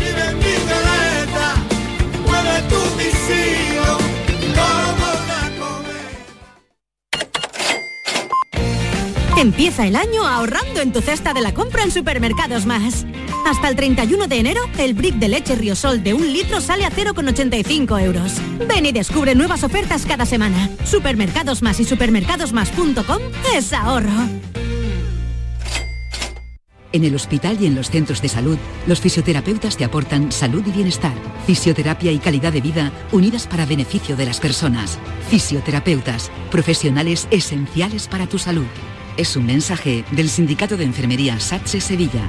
[9.39, 13.07] Empieza el año ahorrando en tu cesta de la compra en Supermercados Más.
[13.47, 16.91] Hasta el 31 de enero, el brick de leche Riosol de un litro sale a
[16.91, 18.33] 0,85 euros.
[18.67, 20.69] Ven y descubre nuevas ofertas cada semana.
[20.85, 23.19] Supermercados Más y supermercadosmás.com
[23.55, 24.11] es ahorro.
[26.91, 30.73] En el hospital y en los centros de salud, los fisioterapeutas te aportan salud y
[30.73, 31.15] bienestar,
[31.47, 34.99] fisioterapia y calidad de vida unidas para beneficio de las personas.
[35.31, 38.67] Fisioterapeutas, profesionales esenciales para tu salud.
[39.17, 42.29] Es un mensaje del Sindicato de Enfermería SATSE Sevilla.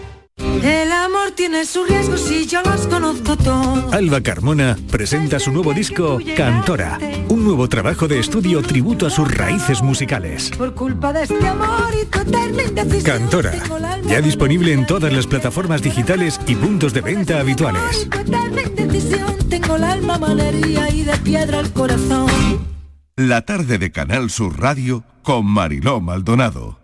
[0.63, 3.93] El amor tiene sus riesgos y yo los conozco todos.
[3.93, 9.33] Alba Carmona presenta su nuevo disco Cantora, un nuevo trabajo de estudio tributo a sus
[9.33, 10.51] raíces musicales.
[10.57, 13.53] Por culpa de este amor y tu Cantora,
[14.03, 18.07] ya disponible en todas las plataformas digitales y puntos de venta habituales.
[19.49, 20.19] Tengo el alma
[20.93, 22.27] y de piedra el corazón.
[23.15, 26.80] La tarde de Canal Sur Radio con Mariló Maldonado.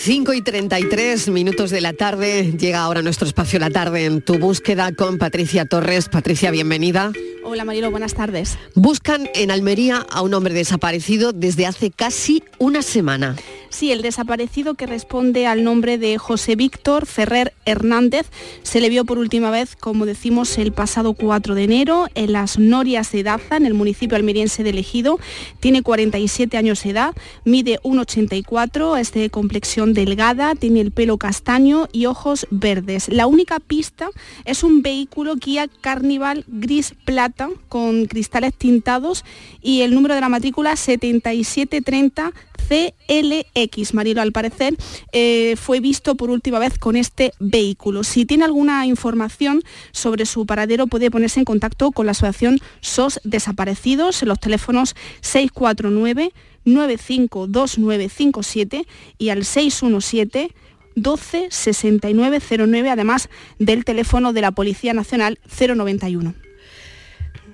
[0.00, 4.38] 5 y 33 minutos de la tarde, llega ahora nuestro espacio La Tarde en tu
[4.38, 6.08] búsqueda con Patricia Torres.
[6.08, 7.10] Patricia, bienvenida.
[7.42, 8.58] Hola Marilo, buenas tardes.
[8.76, 13.34] Buscan en Almería a un hombre desaparecido desde hace casi una semana.
[13.78, 18.26] Sí, el desaparecido que responde al nombre de José Víctor Ferrer Hernández
[18.64, 22.58] se le vio por última vez, como decimos, el pasado 4 de enero en las
[22.58, 25.20] Norias de Daza, en el municipio almeriense de Ejido.
[25.60, 27.14] Tiene 47 años de edad,
[27.44, 33.08] mide 1,84, es de complexión delgada, tiene el pelo castaño y ojos verdes.
[33.08, 34.10] La única pista
[34.44, 39.24] es un vehículo Kia Carnival gris plata con cristales tintados
[39.62, 43.94] y el número de la matrícula 7730 CLX.
[43.94, 44.76] Marilo, al parecer,
[45.12, 48.04] eh, fue visto por última vez con este vehículo.
[48.04, 53.20] Si tiene alguna información sobre su paradero, puede ponerse en contacto con la asociación SOS
[53.24, 56.32] Desaparecidos en los teléfonos 649
[56.64, 58.86] 952957
[59.18, 60.54] y al 617
[60.94, 66.47] 12 6909, además del teléfono de la Policía Nacional 091.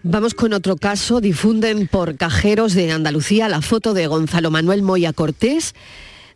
[0.07, 1.23] Vamos con otro caso.
[1.23, 5.75] Difunden por cajeros de Andalucía la foto de Gonzalo Manuel Moya Cortés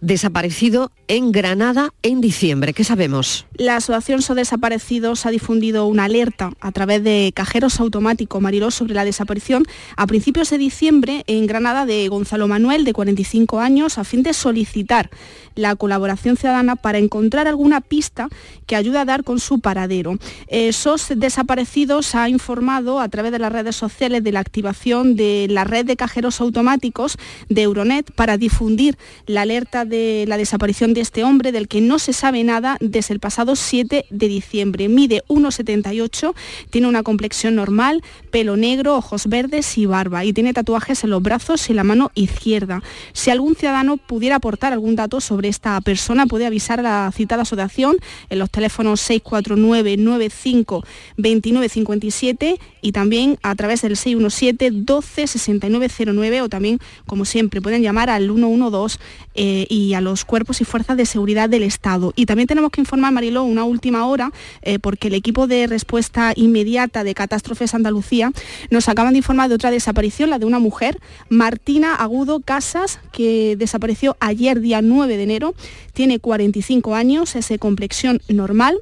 [0.00, 2.74] desaparecido en Granada en diciembre.
[2.74, 3.46] ¿Qué sabemos?
[3.54, 8.94] La Asociación So Desaparecidos ha difundido una alerta a través de cajeros automáticos Mariló sobre
[8.94, 9.64] la desaparición
[9.96, 14.34] a principios de diciembre en Granada de Gonzalo Manuel, de 45 años, a fin de
[14.34, 15.10] solicitar
[15.54, 18.28] la colaboración ciudadana para encontrar alguna pista
[18.66, 20.18] que ayude a dar con su paradero.
[20.50, 25.64] SOS Desaparecidos ha informado a través de las redes sociales de la activación de la
[25.64, 27.16] red de cajeros automáticos
[27.48, 31.98] de Euronet para difundir la alerta de la desaparición de este hombre del que no
[31.98, 34.88] se sabe nada desde el pasado 7 de diciembre.
[34.88, 36.34] Mide 1,78,
[36.70, 41.22] tiene una complexión normal, pelo negro, ojos verdes y barba y tiene tatuajes en los
[41.22, 42.82] brazos y la mano izquierda.
[43.12, 47.42] Si algún ciudadano pudiera aportar algún dato sobre esta persona, puede avisar a la citada
[47.42, 47.96] asociación
[48.30, 50.84] en los teléfonos 649 95
[51.16, 58.10] 2957 y también a través del 617 12 6909 o también, como siempre, pueden llamar
[58.10, 58.98] al 112
[59.34, 60.64] eh, y a los cuerpos y
[60.96, 62.12] de seguridad del Estado.
[62.16, 66.32] Y también tenemos que informar, Mariló, una última hora, eh, porque el equipo de respuesta
[66.34, 68.32] inmediata de Catástrofes Andalucía
[68.70, 70.98] nos acaban de informar de otra desaparición, la de una mujer,
[71.28, 75.54] Martina Agudo Casas, que desapareció ayer día 9 de enero,
[75.92, 78.78] tiene 45 años, es de complexión normal,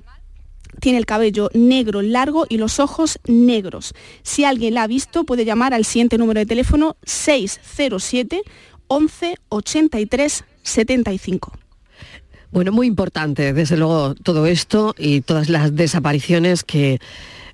[0.80, 3.94] tiene el cabello negro largo y los ojos negros.
[4.22, 8.42] Si alguien la ha visto, puede llamar al siguiente número de teléfono 607
[8.88, 11.65] 11 83 75.
[12.50, 17.00] Bueno, muy importante, desde luego, todo esto y todas las desapariciones que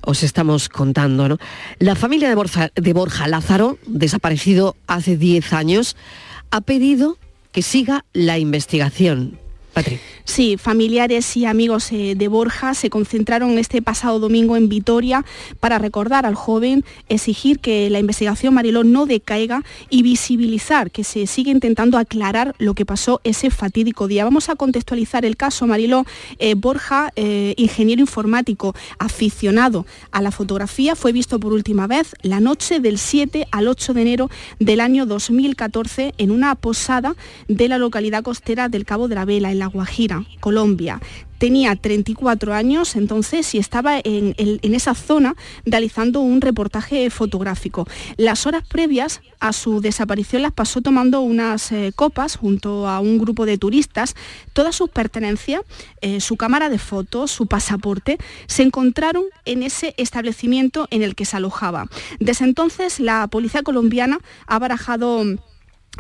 [0.02, 1.28] os estamos contando.
[1.28, 1.38] ¿no?
[1.78, 5.96] La familia de Borja, de Borja Lázaro, desaparecido hace 10 años,
[6.50, 7.18] ha pedido
[7.52, 9.38] que siga la investigación.
[9.72, 10.00] Patri.
[10.25, 15.25] Sí, familiares y amigos eh, de Borja se concentraron este pasado domingo en Vitoria
[15.59, 21.27] para recordar al joven, exigir que la investigación Mariló no decaiga y visibilizar que se
[21.27, 24.25] sigue intentando aclarar lo que pasó ese fatídico día.
[24.25, 26.05] Vamos a contextualizar el caso, Mariló.
[26.39, 32.41] Eh, Borja, eh, ingeniero informático, aficionado a la fotografía, fue visto por última vez la
[32.41, 34.31] noche del 7 al 8 de enero
[34.61, 37.17] del año 2014 en una posada
[37.49, 40.12] de la localidad costera del Cabo de la Vela, en La Guajira.
[40.40, 41.01] Colombia.
[41.38, 45.35] Tenía 34 años entonces y estaba en, esa zona
[45.66, 47.85] realizando un reportaje fotográfico.
[48.16, 53.18] Las horas previas a su desaparición las pasó tomando unas eh, copas junto a un
[53.18, 54.14] grupo de turistas.
[54.53, 55.62] Todas sus pertenencias,
[56.01, 61.25] eh, su cámara de fotos, su pasaporte, se encontraron en ese establecimiento en el que
[61.25, 61.88] se alojaba.
[62.20, 65.25] Desde entonces la policía colombiana ha barajado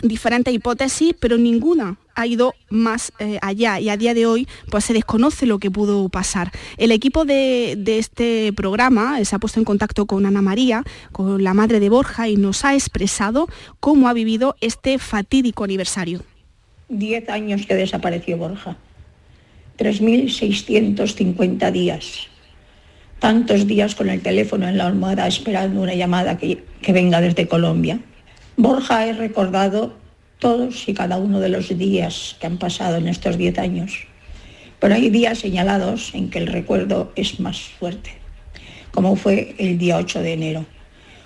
[0.00, 4.84] diferentes hipótesis, pero ninguna ha ido más eh, allá y a día de hoy pues
[4.84, 6.50] se desconoce lo que pudo pasar.
[6.76, 11.42] El equipo de, este programa eh, se ha puesto en contacto con Ana María, con
[11.42, 13.48] la madre de Borja y nos ha expresado
[13.80, 16.20] cómo ha vivido este fatídico aniversario.
[16.88, 18.76] Diez años que desapareció Borja,
[19.78, 22.28] 3.650 días,
[23.18, 27.48] tantos días con el teléfono en la almohada esperando una llamada que, que venga desde
[27.48, 28.00] Colombia
[28.62, 29.92] Borja he recordado
[30.38, 34.06] todos y cada uno de los días que han pasado en estos diez años,
[34.78, 38.12] pero hay días señalados en que el recuerdo es más fuerte,
[38.92, 40.64] como fue el día 8 de enero,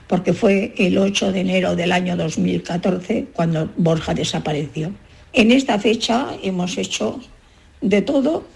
[0.06, 4.94] porque fue el 8 de enero del año 2014 cuando Borja desapareció.
[5.34, 7.20] En esta fecha hemos hecho
[7.82, 8.46] de todo,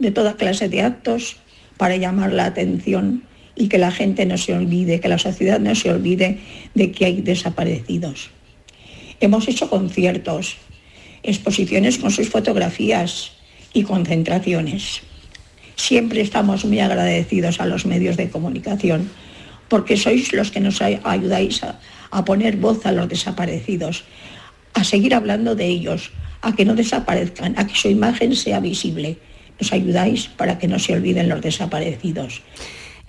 [0.00, 1.36] de toda clase de actos
[1.76, 3.22] para llamar la atención
[3.56, 6.38] y que la gente no se olvide, que la sociedad no se olvide
[6.74, 8.30] de que hay desaparecidos.
[9.20, 10.56] Hemos hecho conciertos,
[11.22, 13.32] exposiciones con sus fotografías
[13.72, 15.02] y concentraciones.
[15.76, 19.10] Siempre estamos muy agradecidos a los medios de comunicación
[19.68, 24.04] porque sois los que nos ayudáis a, poner voz a los desaparecidos,
[24.74, 26.12] a seguir hablando de ellos,
[26.42, 29.18] a que no desaparezcan, a que su imagen sea visible.
[29.58, 32.42] Nos ayudáis para que no se olviden los desaparecidos.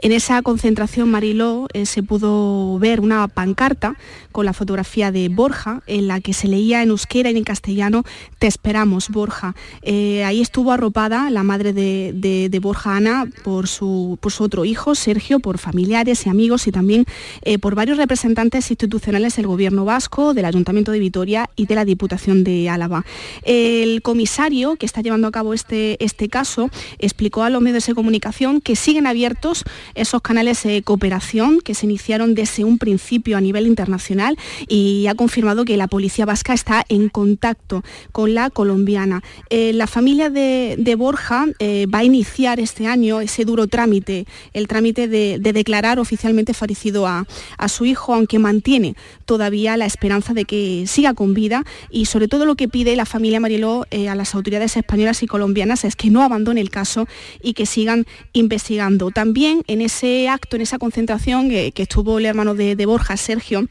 [0.05, 3.97] En esa concentración, Mariló, eh, se pudo ver una pancarta
[4.31, 8.03] con la fotografía de Borja, en la que se leía en euskera y en castellano,
[8.37, 9.55] Te esperamos, Borja.
[9.81, 14.93] Eh, ahí estuvo arropada la madre de, Borja Ana por su, por su, otro hijo,
[14.93, 17.05] Sergio, por familiares y amigos y también
[17.41, 21.83] eh, por varios representantes institucionales del Gobierno vasco, del Ayuntamiento de Vitoria y de la
[21.83, 23.05] Diputación de Álava.
[23.41, 27.95] El comisario que está llevando a cabo este, este caso explicó a los medios de
[27.95, 29.65] comunicación que siguen abiertos
[29.95, 35.15] esos canales de cooperación que se iniciaron desde un principio a nivel internacional y ha
[35.15, 39.23] confirmado que la policía vasca está en contacto con la colombiana.
[39.49, 44.67] Eh, la familia de, Borja eh, va a iniciar este año ese duro trámite, el
[44.67, 47.25] trámite de, declarar oficialmente fallecido a,
[47.67, 52.45] su hijo, aunque mantiene todavía la esperanza de que siga con vida y sobre todo
[52.45, 56.09] lo que pide la familia Mariló eh, a las autoridades españolas y colombianas es que
[56.09, 57.07] no abandone el caso
[57.41, 59.11] y que sigan investigando.
[59.11, 63.67] También en ese acto, en esa concentración que, estuvo el hermano de, Borja, Sergio,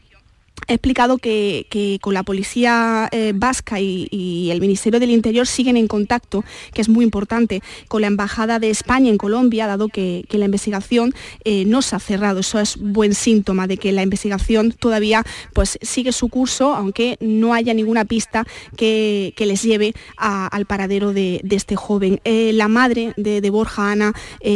[0.67, 5.45] ha explicado que, que, con la policía eh, vasca y, y, el Ministerio del Interior
[5.47, 6.43] siguen en contacto,
[6.73, 10.45] que es muy importante, con la Embajada de España en Colombia, dado que, que la
[10.45, 12.39] investigación eh, no se ha cerrado.
[12.39, 17.53] Eso es buen síntoma de que la investigación todavía pues, sigue su curso, aunque no
[17.53, 18.45] haya ninguna pista
[18.75, 22.19] que, que les lleve a, al paradero de, de, este joven.
[22.23, 24.13] Eh, la madre de, de Borja Ana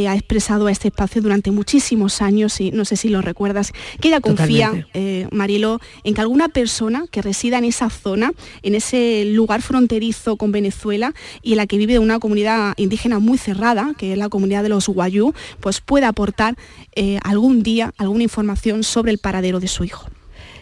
[0.07, 4.07] ha expresado a este espacio durante muchísimos años, y no sé si lo recuerdas, que
[4.09, 4.87] ella confía,
[5.31, 8.31] Marilo, en que alguna persona que resida en esa zona,
[8.63, 13.37] en ese lugar fronterizo con Venezuela y en la que vive una comunidad indígena muy
[13.37, 16.55] cerrada, que es la comunidad de los Guayú, pues pueda aportar
[16.95, 20.07] eh, algún día alguna información sobre el paradero de su hijo.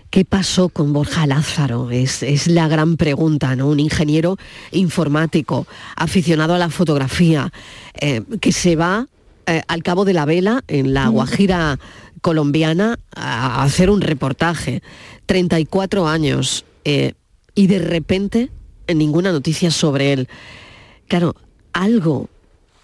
[0.10, 1.92] ¿Qué pasó con Borja Lázaro?
[1.92, 3.68] Es, es, la gran pregunta, ¿no?
[3.68, 4.38] Un ingeniero
[4.72, 5.68] informático,
[5.98, 7.52] aficionado a la fotografía,
[8.00, 9.08] eh, que se va
[9.48, 11.80] eh, al cabo de la vela en la Guajira
[12.22, 14.82] colombiana a hacer un reportaje.
[15.26, 17.14] 34 años eh,
[17.56, 18.50] y de repente
[18.94, 20.30] ninguna noticia sobre él.
[21.08, 21.36] Claro,
[21.74, 22.30] algo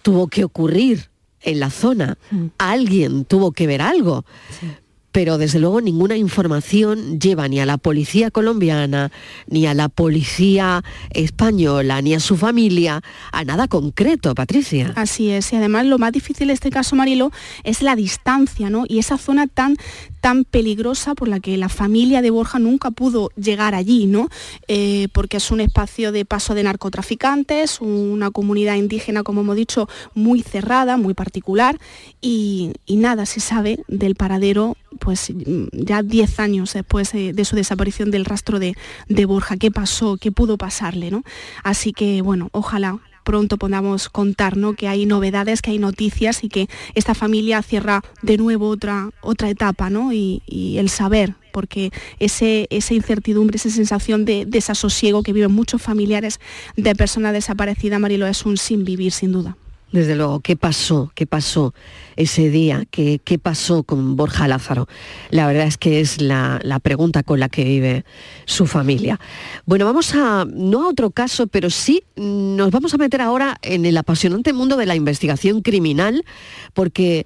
[0.02, 1.10] tuvo que ocurrir
[1.40, 2.46] en la zona, mm.
[2.58, 4.24] alguien tuvo que ver algo.
[4.58, 4.66] Sí
[5.14, 9.12] pero desde luego ninguna información lleva ni a la policía colombiana,
[9.46, 13.00] ni a la policía española, ni a su familia,
[13.30, 14.92] a nada concreto, Patricia.
[14.96, 17.30] Así es, y además lo más difícil de este caso, Marilo,
[17.62, 18.86] es la distancia, ¿no?
[18.88, 19.76] Y esa zona tan
[20.24, 24.30] tan peligrosa por la que la familia de Borja nunca pudo llegar allí, ¿no?
[24.68, 29.86] Eh, porque es un espacio de paso de narcotraficantes, una comunidad indígena, como hemos dicho,
[30.14, 31.78] muy cerrada, muy particular,
[32.22, 35.30] y, y nada se sabe del paradero pues
[35.72, 38.74] ya 10 años después de, su desaparición del rastro de,
[39.08, 41.22] de, Borja, qué pasó, qué pudo pasarle, ¿no?
[41.64, 44.74] Así que bueno, ojalá pronto podamos contar ¿no?
[44.74, 49.50] que hay novedades, que hay noticias y que esta familia cierra de nuevo otra, otra
[49.50, 50.12] etapa ¿no?
[50.12, 50.42] y,
[50.78, 56.40] el saber porque ese, esa incertidumbre, esa sensación de desasosiego que viven muchos familiares
[56.76, 59.56] de personas desaparecidas, Marilo, es un sin vivir, sin duda.
[59.94, 61.12] Desde luego, ¿qué pasó?
[61.14, 61.72] ¿Qué pasó
[62.16, 62.84] ese día?
[62.90, 64.88] ¿Qué, pasó con Borja Lázaro?
[65.30, 68.04] La verdad es que es la, la, pregunta con la que vive
[68.44, 69.20] su familia.
[69.66, 73.86] Bueno, vamos a, no a otro caso, pero sí nos vamos a meter ahora en
[73.86, 76.24] el apasionante mundo de la investigación criminal,
[76.72, 77.24] porque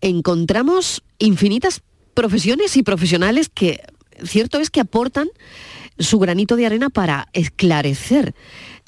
[0.00, 1.82] encontramos infinitas
[2.14, 3.82] profesiones y profesionales que,
[4.24, 5.28] cierto es que aportan
[5.98, 8.34] su granito de arena para esclarecer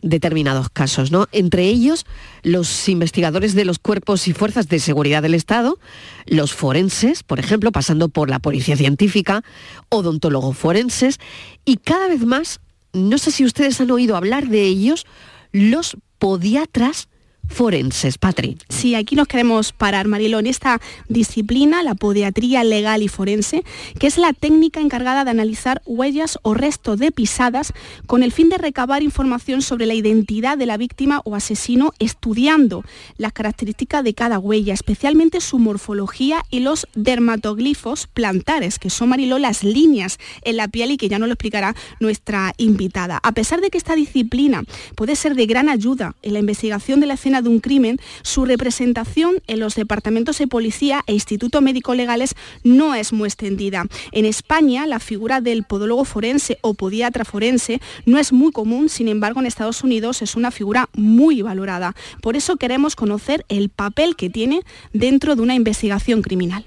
[0.02, 1.26] determinados casos, ¿no?
[1.32, 2.06] Entre ellos,
[2.42, 5.78] los investigadores de los cuerpos y fuerzas de seguridad del Estado,
[6.26, 9.42] los forenses, por ejemplo, pasando por la policía científica,
[9.88, 11.18] odontólogos forenses,
[11.64, 12.60] y cada vez más,
[12.92, 15.06] no sé si ustedes han oído hablar de ellos,
[15.52, 17.08] los podiatras
[17.48, 18.56] forenses, Patri.
[18.68, 23.64] Sí, aquí nos queremos parar, Marilo, en esta disciplina, la podiatría legal y forense,
[23.98, 27.72] que es la técnica encargada de analizar huellas o restos de pisadas
[28.06, 32.84] con el fin de recabar información sobre la identidad de la víctima o asesino, estudiando
[33.16, 39.38] las características de cada huella, especialmente su morfología y los dermatoglifos plantares, que son, Marilo,
[39.38, 43.18] las líneas en la piel y que ya nos lo explicará nuestra invitada.
[43.22, 44.62] A pesar de que esta disciplina
[44.94, 48.44] puede ser de gran ayuda en la investigación de la escena de un crimen, su
[48.44, 52.34] representación en los departamentos de policía e institutos médico legales
[52.64, 53.84] no es muy extendida.
[54.12, 59.08] En España, la figura del podólogo forense o podiatra forense no es muy común, sin
[59.08, 61.94] embargo, en Estados Unidos es una figura muy valorada.
[62.22, 64.62] Por eso queremos conocer el papel que tiene
[64.92, 66.64] dentro de una investigación criminal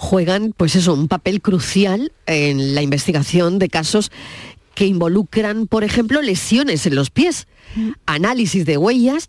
[0.00, 4.12] juegan, pues eso, un papel crucial en la investigación de casos
[4.76, 7.48] que involucran, por ejemplo, lesiones en los pies,
[8.06, 9.28] análisis de huellas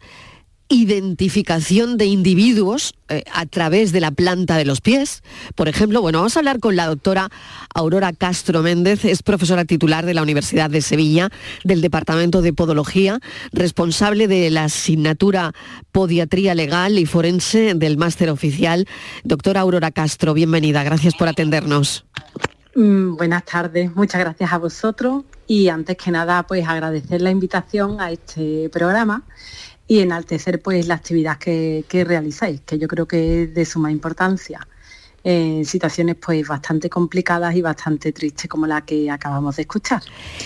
[0.69, 5.23] identificación de individuos eh, a través de la planta de los pies.
[5.55, 7.29] Por ejemplo, bueno, vamos a hablar con la doctora
[7.73, 11.29] Aurora Castro Méndez, es profesora titular de la Universidad de Sevilla,
[11.63, 13.19] del Departamento de Podología,
[13.51, 15.53] responsable de la asignatura
[15.91, 18.87] Podiatría Legal y Forense del máster oficial.
[19.23, 22.05] Doctora Aurora Castro, bienvenida, gracias por atendernos.
[22.75, 27.99] Mm, buenas tardes, muchas gracias a vosotros y antes que nada pues agradecer la invitación
[27.99, 29.23] a este programa
[29.89, 33.91] y enaltecer pues la actividad que, que realizáis, que yo creo que es de suma
[33.91, 34.65] importancia
[35.23, 40.01] en situaciones pues bastante complicadas y bastante tristes como la que acabamos de escuchar.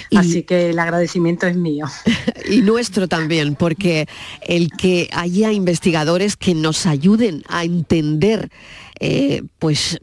[0.09, 1.85] Y, Así que el agradecimiento es mío.
[2.49, 4.05] Y nuestro también, porque
[4.41, 8.49] el que haya investigadores que nos ayuden a entender
[8.99, 9.97] eh, pues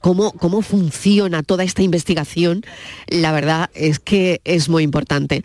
[0.00, 2.62] cómo, cómo funciona toda esta investigación,
[3.08, 5.44] la verdad es que es muy importante.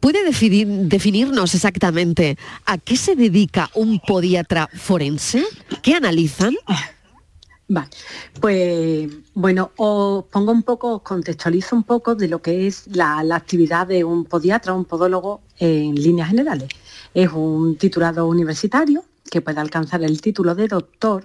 [0.00, 5.44] ¿Puede definir, definirnos exactamente a qué se dedica un podiatra forense?
[5.82, 6.54] ¿Qué analizan?
[7.70, 7.88] Vale,
[8.40, 13.22] pues bueno, os pongo un poco, os contextualizo un poco de lo que es la,
[13.24, 16.68] la actividad de un podiatra, un podólogo en líneas generales.
[17.12, 21.24] Es un titulado universitario que puede alcanzar el título de doctor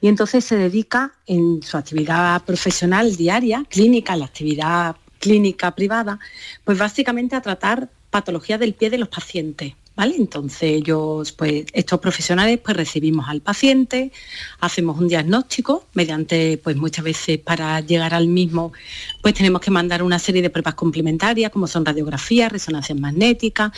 [0.00, 6.18] y entonces se dedica en su actividad profesional diaria, clínica, la actividad clínica privada,
[6.64, 9.74] pues básicamente a tratar patología del pie de los pacientes.
[9.96, 10.14] ¿Vale?
[10.16, 14.12] Entonces ellos, pues, estos profesionales, pues recibimos al paciente,
[14.60, 18.72] hacemos un diagnóstico, mediante, pues muchas veces para llegar al mismo,
[19.20, 23.72] pues tenemos que mandar una serie de pruebas complementarias, como son radiografías, resonancias magnéticas,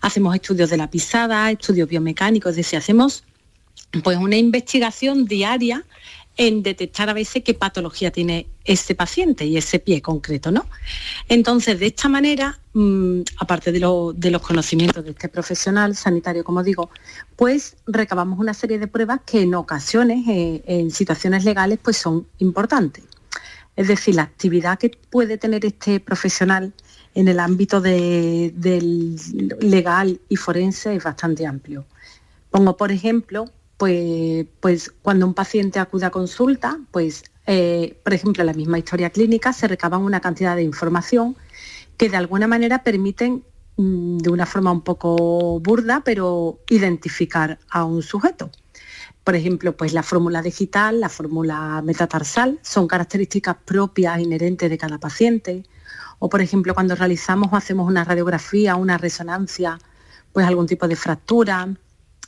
[0.00, 3.22] hacemos estudios de la pisada, estudios biomecánicos, es decir, hacemos
[4.02, 5.84] pues una investigación diaria
[6.36, 10.66] en detectar a veces qué patología tiene ese paciente y ese pie concreto, ¿no?
[11.28, 16.90] Entonces, de esta manera, mm, aparte de, los conocimientos de este profesional sanitario, como digo,
[17.36, 22.26] pues recabamos una serie de pruebas que en ocasiones, eh, en situaciones legales, pues son
[22.38, 23.04] importantes.
[23.76, 26.72] Es decir, la actividad que puede tener este profesional
[27.14, 29.16] en el ámbito del
[29.60, 31.84] legal y forense es bastante amplio.
[32.50, 33.46] Pongo, por ejemplo,
[33.80, 38.78] pues, pues cuando un paciente acude a consulta, pues eh, por ejemplo, en la misma
[38.78, 41.34] historia clínica se recaban una cantidad de información
[41.96, 43.42] que de alguna manera permiten
[43.78, 48.50] mm, de una forma un poco burda, pero identificar a un sujeto.
[49.24, 54.98] Por ejemplo, pues la fórmula digital, la fórmula metatarsal, son características propias, inherentes de cada
[54.98, 55.64] paciente.
[56.18, 59.78] O, por ejemplo, cuando realizamos o hacemos una radiografía, una resonancia,
[60.34, 61.66] pues algún tipo de fractura,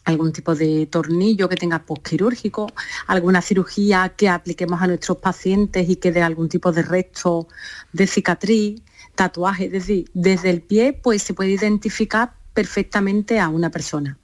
[0.05, 2.73] algún tipo de tornillo que tenga postquirúrgico,
[3.07, 7.49] alguna cirugía que apliquemos a nuestros pacientes y que dé algún tipo de resto
[7.93, 8.83] de cicatriz,
[9.15, 14.19] tatuaje, es decir, desde el pie pues se puede identificar perfectamente a una persona.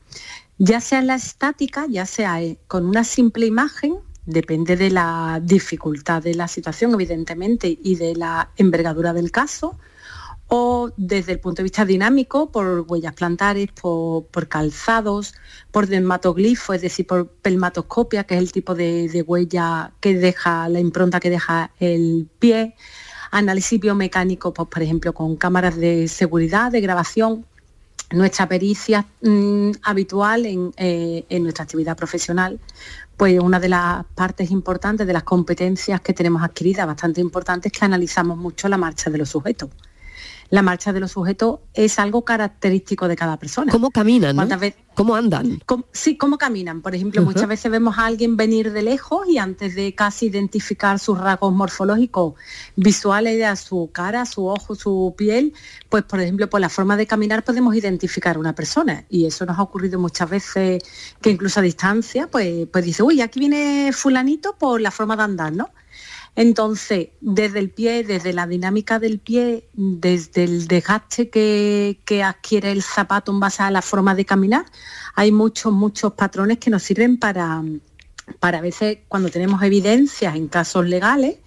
[0.59, 5.41] Ya sea en la estática, ya sea eh, con una simple imagen, depende de la
[5.43, 9.79] dificultad de la situación, evidentemente, y de la envergadura del caso,
[10.49, 15.35] o desde el punto de vista dinámico, por huellas plantares, por, calzados,
[15.71, 20.81] por dermatoglifo, es decir, por pelmatoscopia, que es el tipo de, huella que deja, la
[20.81, 22.75] impronta que deja el pie,
[23.31, 27.45] análisis biomecánico, pues, por ejemplo, con cámaras de seguridad, de grabación,
[28.11, 32.59] nuestra pericia mm, habitual en, eh, en, nuestra actividad profesional,
[33.19, 37.79] pues una de las partes importantes, de las competencias que tenemos adquiridas, bastante importantes, es
[37.79, 39.69] que analizamos mucho la marcha de los sujetos
[40.51, 43.71] la marcha de los sujetos es algo característico de cada persona.
[43.71, 44.37] ¿Cómo caminan?
[44.95, 45.61] ¿Cómo andan?
[45.93, 46.83] sí, cómo caminan.
[46.83, 50.99] Por ejemplo, muchas veces vemos a alguien venir de lejos y antes de casi identificar
[50.99, 52.35] sus rasgos morfológicos
[52.75, 55.53] visuales de su cara, su ojo, su piel,
[55.89, 59.05] pues por ejemplo, por la forma de caminar podemos identificar a una persona.
[59.09, 60.83] Y eso nos ha ocurrido muchas veces
[61.21, 65.23] que incluso a distancia, pues, pues dice, uy, aquí viene fulanito por la forma de
[65.23, 65.71] andar, ¿no?
[66.39, 72.85] Entonces, desde el pie, desde la dinámica del pie, desde el desgaste que, adquiere el
[72.85, 74.65] zapato en base a la forma de caminar,
[75.17, 77.65] hay muchos, muchos patrones que nos sirven para,
[78.39, 81.39] para a veces cuando tenemos evidencias en casos legales,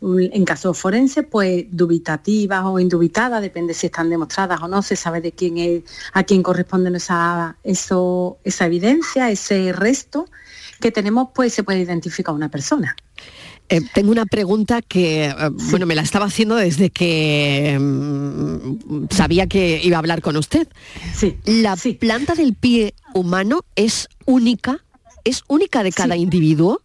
[0.00, 5.20] en casos forenses, pues dubitativas o indubitadas, depende si están demostradas o no, se sabe
[5.20, 5.82] de quién
[6.12, 10.26] a quién corresponde esa, eso, esa evidencia, ese resto
[10.80, 12.94] que tenemos, pues se puede identificar a una persona.
[13.70, 15.34] Eh, tengo una pregunta que, eh,
[15.70, 20.68] bueno, me la estaba haciendo desde que mm, sabía que iba a hablar con usted.
[21.14, 21.36] Sí.
[21.44, 24.84] ¿La planta del pie humano es única?
[25.24, 26.80] ¿Es única de cada individuo?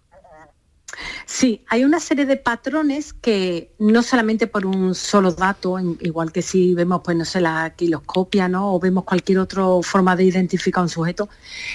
[1.25, 6.41] Sí, hay una serie de patrones que no solamente por un solo dato, igual que
[6.41, 8.73] si vemos, pues no sé, la quiloscopia, ¿no?
[8.73, 11.29] O vemos cualquier otra forma de identificar un sujeto,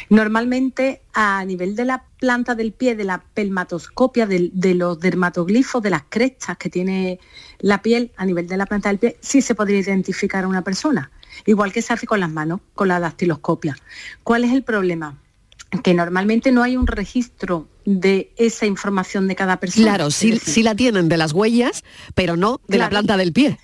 [0.08, 5.90] normalmente a nivel de la planta del pie, de la pelmatoscopia, de, los dermatoglifos, de
[5.90, 7.18] las crestas que tiene
[7.58, 10.62] la piel a nivel de la planta del pie, sí se podría identificar a una
[10.62, 11.10] persona,
[11.46, 13.76] igual que se hace con las manos, con la dactiloscopia.
[14.22, 15.16] ¿Cuál es el problema?
[15.82, 19.86] Que normalmente no hay un registro de esa información de cada persona.
[19.86, 23.58] Claro, sí, la tienen de las huellas, pero no de la planta del pie.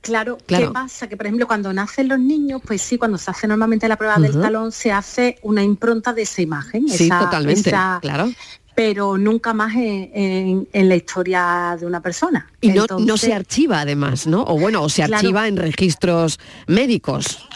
[0.00, 1.08] Claro, ¿qué pasa?
[1.08, 4.16] Que por ejemplo cuando nacen los niños, pues sí, cuando se hace normalmente la prueba
[4.16, 6.88] del talón, se hace una impronta de esa imagen.
[6.88, 7.70] Sí, totalmente,
[8.00, 8.32] claro.
[8.74, 12.50] Pero nunca más en, la historia de una persona.
[12.62, 14.42] Y no, no, se archiva además, ¿no?
[14.44, 17.46] O bueno, o se archiva en registros médicos.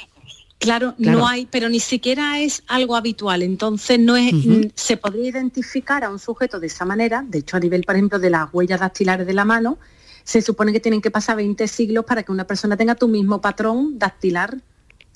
[0.65, 3.43] Claro, no hay, pero ni siquiera es algo habitual.
[3.43, 4.33] Entonces no es,
[4.75, 7.23] se podría identificar a un sujeto de esa manera.
[7.27, 9.79] De hecho, a nivel, por ejemplo, de las huellas dactilares de la mano,
[10.23, 13.43] se supone que tienen que pasar 20 siglos para que una persona tenga tu mismo
[13.43, 14.57] patrón dactilar,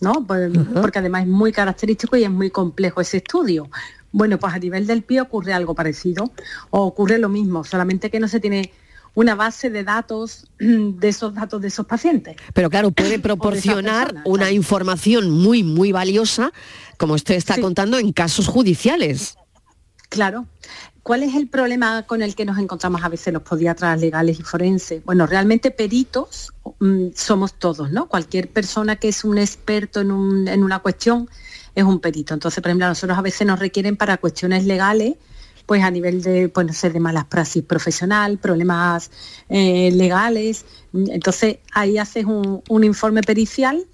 [0.02, 0.26] ¿no?
[0.26, 3.70] Pues, porque además es muy característico y es muy complejo ese estudio.
[4.12, 6.30] Bueno, pues a nivel del pie ocurre algo parecido
[6.70, 8.70] o ocurre lo mismo, solamente que no se tiene
[9.18, 12.36] una base de datos de esos datos de esos pacientes.
[12.54, 16.52] Pero claro, puede proporcionar una información muy, muy valiosa,
[16.98, 19.36] como usted está contando, en casos judiciales.
[20.08, 20.46] Claro.
[21.02, 24.42] ¿Cuál es el problema con el que nos encontramos a veces los podiatras legales y
[24.44, 25.04] forenses?
[25.04, 28.06] Bueno, realmente peritos mm, somos todos, ¿no?
[28.08, 31.28] Cualquier persona que es un experto en, una cuestión
[31.74, 32.34] es un perito.
[32.34, 35.14] Entonces, por ejemplo, a nosotros a veces nos requieren para cuestiones legales
[35.68, 39.10] pues a nivel de, pues no sé, de malas praxis profesional, problemas
[39.50, 40.64] eh, legales.
[40.94, 43.84] Entonces ahí haces un, un, informe pericial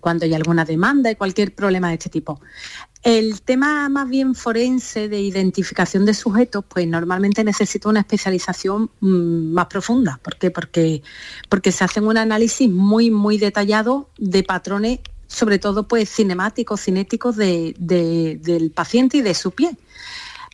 [0.00, 2.42] cuando hay alguna demanda y cualquier problema de este tipo.
[3.02, 9.52] El tema más bien forense de identificación de sujetos, pues normalmente necesita una especialización mm,
[9.54, 10.20] más profunda.
[10.22, 10.50] ¿Por qué?
[10.50, 11.02] Porque,
[11.48, 17.36] porque se hacen un análisis muy, muy detallado de patrones, sobre todo pues cinemáticos, cinéticos
[17.36, 19.70] del paciente y de su pie.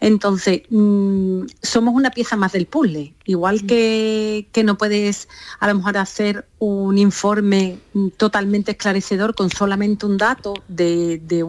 [0.04, 3.14] Entonces, mm, somos una pieza más del puzzle.
[3.24, 5.28] Igual que, no puedes
[5.60, 7.78] a lo mejor hacer un informe
[8.18, 11.42] totalmente esclarecedor con solamente un dato de,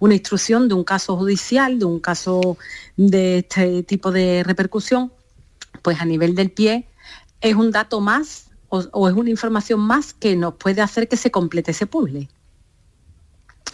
[0.00, 2.58] una instrucción de un caso judicial, de un caso
[2.96, 5.12] de este tipo de repercusión,
[5.82, 6.88] pues a nivel del pie
[7.40, 11.30] es un dato más o, es una información más que nos puede hacer que se
[11.30, 12.28] complete ese puzzle.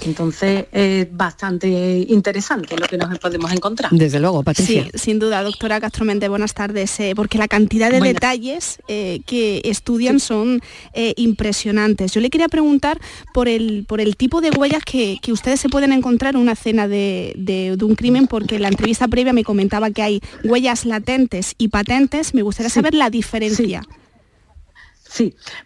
[0.04, 3.90] Entonces es bastante interesante lo que nos podemos encontrar.
[3.92, 4.84] Desde luego, Patricia.
[4.84, 6.98] Sí, sin duda, doctora Castromente, buenas tardes.
[7.00, 10.60] Eh, porque la cantidad de detalles eh, que estudian son
[10.92, 12.12] eh, impresionantes.
[12.12, 13.00] Yo le quería preguntar
[13.32, 16.88] por el, por el tipo de huellas que, ustedes se pueden encontrar en una escena
[16.88, 21.68] de, un crimen, porque en la entrevista previa me comentaba que hay huellas latentes y
[21.68, 22.34] patentes.
[22.34, 23.82] Me gustaría saber la diferencia.
[23.82, 24.01] Sí,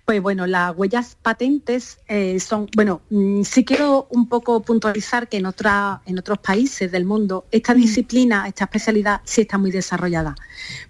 [0.05, 5.37] pues bueno, las huellas patentes eh, son, bueno, mm, sí quiero un poco puntualizar que
[5.39, 10.35] en, otra, en otros países del mundo esta disciplina, esta especialidad sí está muy desarrollada.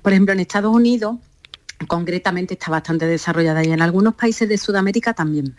[0.02, 1.16] Por ejemplo, en Estados Unidos
[1.86, 5.54] concretamente está bastante desarrollada y en algunos países de Sudamérica también.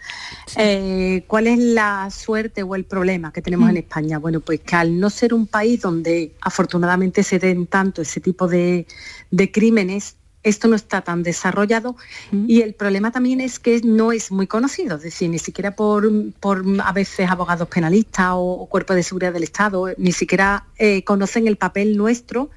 [0.56, 3.78] Eh, ¿Cuál es la suerte o el problema que tenemos en.
[3.78, 4.18] España?
[4.18, 8.48] Bueno, pues que al no ser un país donde afortunadamente se den tanto ese tipo
[8.48, 8.88] de,
[9.30, 11.96] de crímenes, esto no está tan desarrollado.
[12.32, 16.10] Y el problema también es que no es muy conocido, es decir, ni siquiera por,
[16.40, 21.48] por a veces abogados penalistas o, cuerpos de seguridad del Estado, ni siquiera eh, conocen
[21.48, 22.50] el papel nuestro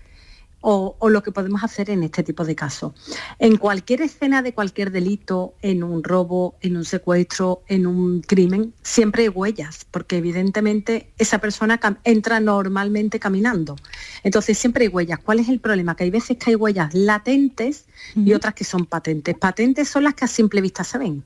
[0.61, 2.93] o, lo que podemos hacer en este tipo de casos.
[3.39, 8.75] En cualquier escena de cualquier delito, en un robo, en un secuestro, en un crimen,
[8.83, 13.77] siempre hay huellas, porque evidentemente esa persona entra normalmente caminando.
[14.23, 15.19] Entonces siempre hay huellas.
[15.21, 15.97] ¿Cuál es el problema?
[15.97, 19.37] Que hay veces que hay huellas latentes y otras que son patentes.
[19.37, 21.25] Patentes son las que a simple vista se ven.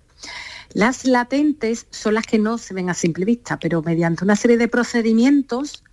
[0.73, 4.57] Las latentes son las que no se ven a simple vista, pero mediante una serie
[4.57, 5.85] de procedimientos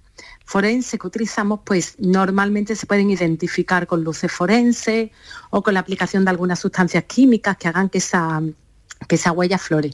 [0.51, 5.09] forense que utilizamos, pues normalmente se pueden identificar con luces forenses
[5.49, 8.41] o con la aplicación de algunas sustancias químicas que hagan que esa,
[9.07, 9.91] que esa huella flore.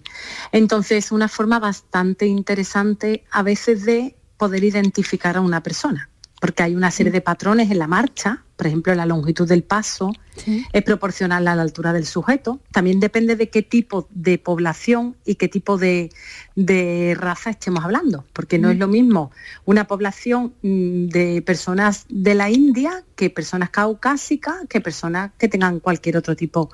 [0.51, 6.09] Entonces, una forma bastante interesante a veces de poder identificar a una persona
[6.39, 10.11] porque hay una serie de patrones en la marcha, por ejemplo, la longitud del paso
[10.73, 12.59] es proporcional a la altura del sujeto.
[12.71, 16.09] También depende de qué tipo de población y qué tipo de,
[17.19, 19.31] raza estemos hablando, porque no es lo mismo
[19.65, 25.79] una población mm, de personas de la India que personas caucásicas, que personas que tengan
[25.79, 26.71] cualquier otro tipo.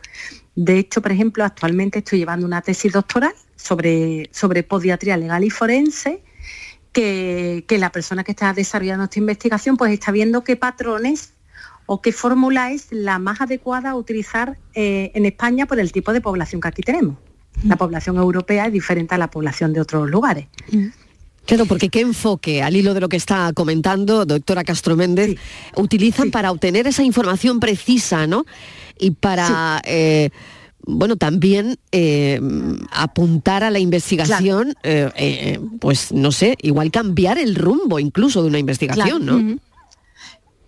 [0.56, 5.50] De hecho, por ejemplo, actualmente estoy llevando una tesis doctoral sobre, sobre podiatría legal y
[5.50, 6.24] forense
[6.94, 11.34] que, la persona que está desarrollando esta investigación pues está viendo qué patrones
[11.86, 16.14] o qué fórmula es la más adecuada a utilizar eh, en España por el tipo
[16.14, 17.18] de población que aquí tenemos.
[17.62, 17.70] Mm.
[17.70, 20.48] La población europea es diferente a la población de otros lugares.
[20.72, 20.88] Mm.
[21.46, 25.36] Claro, porque qué enfoque, al hilo de lo que está comentando doctora Castro Méndez,
[25.76, 28.46] utilizan para obtener esa información precisa, ¿no?
[28.98, 30.30] Y para eh,
[30.86, 32.40] bueno, también eh,
[32.92, 38.50] apuntar a la investigación, eh, eh, pues no sé, igual cambiar el rumbo incluso de
[38.50, 39.60] una investigación, ¿no?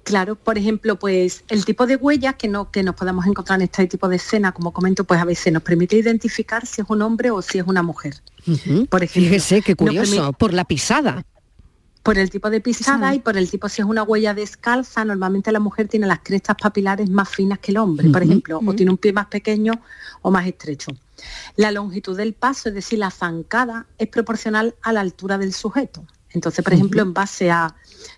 [0.03, 3.63] Claro, por ejemplo, pues el tipo de huellas que, no, que nos podemos encontrar en
[3.63, 7.01] este tipo de escena, como comento, pues a veces nos permite identificar si es un
[7.01, 8.13] hombre o si es una mujer.
[8.89, 11.25] Por ejemplo, Fíjese qué curioso, por la pisada
[12.05, 15.51] por el tipo de pisada y por el tipo si es una huella descalza, normalmente
[15.51, 18.91] la mujer tiene las crestas papilares más finas que el hombre, por ejemplo, o tiene
[18.91, 19.73] un pie más pequeño
[20.21, 20.91] o más estrecho.
[21.55, 26.05] La longitud del paso, es decir, la zancada, es proporcional a la altura del sujeto.
[26.29, 27.73] Entonces, por ejemplo, en base a,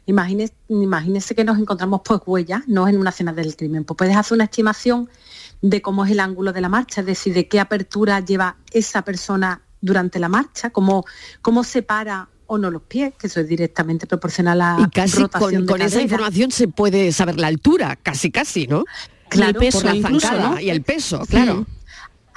[0.06, 4.18] imagínese, imagínese que nos encontramos pues huellas, no en una escena del crimen, pues puedes
[4.18, 5.10] hacer una estimación
[5.62, 9.04] de cómo es el ángulo de la marcha, es decir, de qué apertura lleva esa
[9.04, 11.06] persona durante la marcha, cómo,
[11.42, 15.20] cómo separa o no los pies, que eso es directamente proporcional a la Y casi
[15.20, 18.86] rotación con, de con esa información se puede saber la altura, casi casi, ¿no?
[19.30, 20.60] Claro, por la incluso, zancada ¿no?
[20.60, 21.66] y el peso, claro.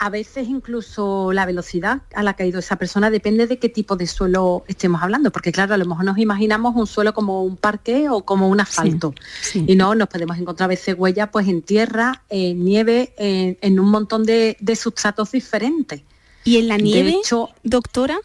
[0.02, 3.68] A veces incluso la velocidad a la que ha ido esa persona depende de qué
[3.68, 7.44] tipo de suelo estemos hablando, porque claro, a lo mejor nos imaginamos un suelo como
[7.44, 9.14] un parque o como un asfalto.
[9.54, 13.78] Y no, nos podemos encontrar a veces huellas pues en tierra, en nieve, en, en
[13.78, 16.00] un montón de, de sustratos diferentes.
[16.44, 18.18] ¿Y en la De nieve, hecho, doctora?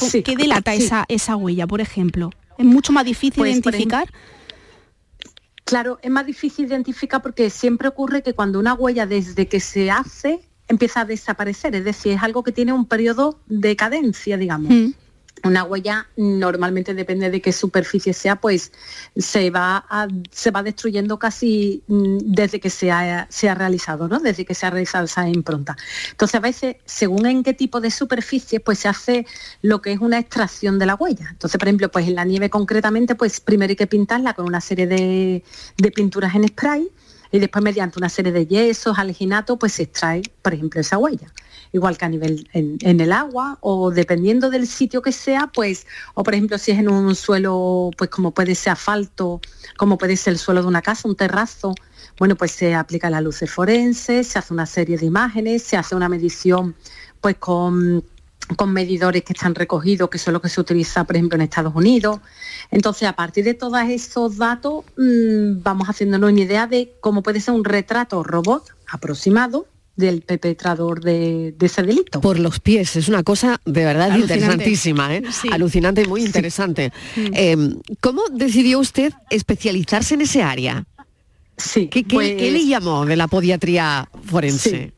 [0.00, 0.82] ¿Con- Sí, ¿Qué delata sí.
[0.84, 2.30] esa, esa huella, por ejemplo?
[2.58, 4.08] ¿Es mucho más difícil Pues, por identificar?
[5.64, 9.90] Claro, es más difícil identificar porque siempre ocurre que cuando una huella desde que se
[9.90, 14.70] hace empieza a desaparecer, es decir, es algo que tiene un periodo de cadencia, digamos.
[14.72, 14.90] Mm.
[15.42, 18.72] Una huella normalmente depende de qué superficie sea, pues
[19.16, 19.86] se va
[20.30, 24.18] se va destruyendo casi mm, desde que se ha, se ha realizado, ¿no?
[24.18, 25.76] Desde que se ha realizado esa impronta.
[26.10, 29.26] Entonces a veces, según en qué tipo de superficie, pues se hace
[29.62, 31.28] lo que es una extracción de la huella.
[31.30, 34.60] Entonces, por ejemplo, pues en la nieve concretamente, pues primero hay que pintarla con una
[34.60, 35.42] serie de,
[35.76, 36.88] de pinturas en spray
[37.32, 41.32] y después mediante una serie de yesos, alginato, pues se extrae, por ejemplo, esa huella.
[41.72, 46.24] Igual que a nivel en, el agua o dependiendo del sitio que sea, pues, o
[46.24, 49.40] por ejemplo si es en un suelo, pues como puede ser asfalto,
[49.76, 51.74] como puede ser el suelo de una casa, un terrazo,
[52.18, 55.94] bueno, pues se aplica la luces forense, se hace una serie de imágenes, se hace
[55.94, 56.74] una medición
[57.20, 58.02] pues con
[58.56, 61.74] con medidores que están recogidos, que son los que se utiliza, por ejemplo, en Estados
[61.74, 62.20] Unidos.
[62.70, 67.40] Entonces, a partir de todos esos datos, mm, vamos haciéndonos una idea de cómo puede
[67.40, 69.66] ser un retrato robot aproximado
[70.00, 72.20] del perpetrador de, de ese delito.
[72.20, 74.34] Por los pies, es una cosa de verdad Alucinante.
[74.34, 75.22] interesantísima, ¿eh?
[75.52, 76.92] alucinante y muy interesante.
[77.16, 77.56] Eh,
[78.00, 80.84] ¿Cómo decidió usted especializarse en ese área?
[81.56, 84.92] Sí, ¿Qué, qué- pues- qué le llamó de la podiatría forense?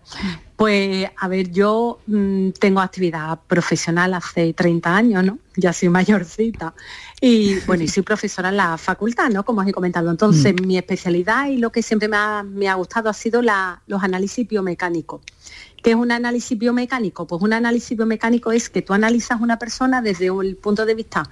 [0.62, 5.40] Pues a ver, yo mm, tengo actividad profesional hace 30 años, ¿no?
[5.56, 6.72] Ya soy mayorcita.
[7.20, 9.44] Y bueno, y soy profesora en la facultad, ¿no?
[9.44, 10.08] Como os he comentado.
[10.08, 13.82] Entonces, mi especialidad y lo que siempre me ha, me ha gustado ha sido la-
[13.88, 15.22] los análisis biomecánicos.
[15.82, 17.26] ¿Qué es un análisis biomecánico?
[17.26, 21.28] Pues un análisis biomecánico es que tú analizas una persona desde el punto de vista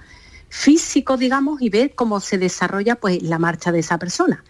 [0.49, 4.43] físico, digamos, y ves cómo se desarrolla pues, la marcha de esa persona.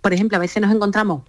[0.00, 1.24] Por ejemplo, a veces nos encontramos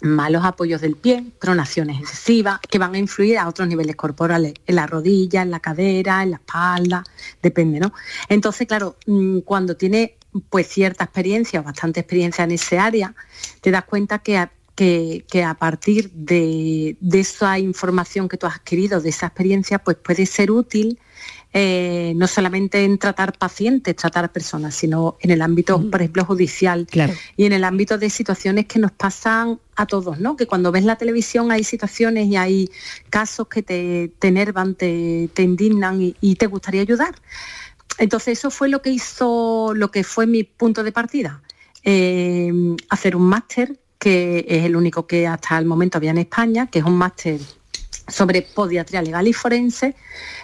[0.00, 4.74] malos apoyos del pie, pronaciones excesivas, que van a influir a otros niveles corporales, en
[4.76, 7.04] la rodilla, en la cadera, en la espalda,
[7.42, 7.92] depende, ¿no?
[8.28, 10.10] Entonces, claro, mm, cuando tienes
[10.50, 13.14] pues cierta experiencia o bastante experiencia en ese área,
[13.60, 18.46] te das cuenta que a, que, que a partir de, de esa información que tú
[18.46, 20.98] has adquirido, de esa experiencia, pues puede ser útil
[21.58, 26.86] eh, no solamente en tratar pacientes, tratar personas, sino en el ámbito, por ejemplo, judicial
[27.34, 30.36] y en el ámbito de situaciones que nos pasan a todos, ¿no?
[30.36, 32.68] Que cuando ves la televisión hay situaciones y hay
[33.08, 37.14] casos que te, te enervan, te, te indignan y, y te gustaría ayudar.
[37.96, 41.40] Entonces eso fue lo que hizo, lo que fue mi punto de partida.
[41.84, 42.52] Eh,
[42.90, 46.80] hacer un máster, que es el único que hasta el momento había en España, que
[46.80, 47.40] es un máster
[48.08, 49.96] sobre podiatría legal y forense,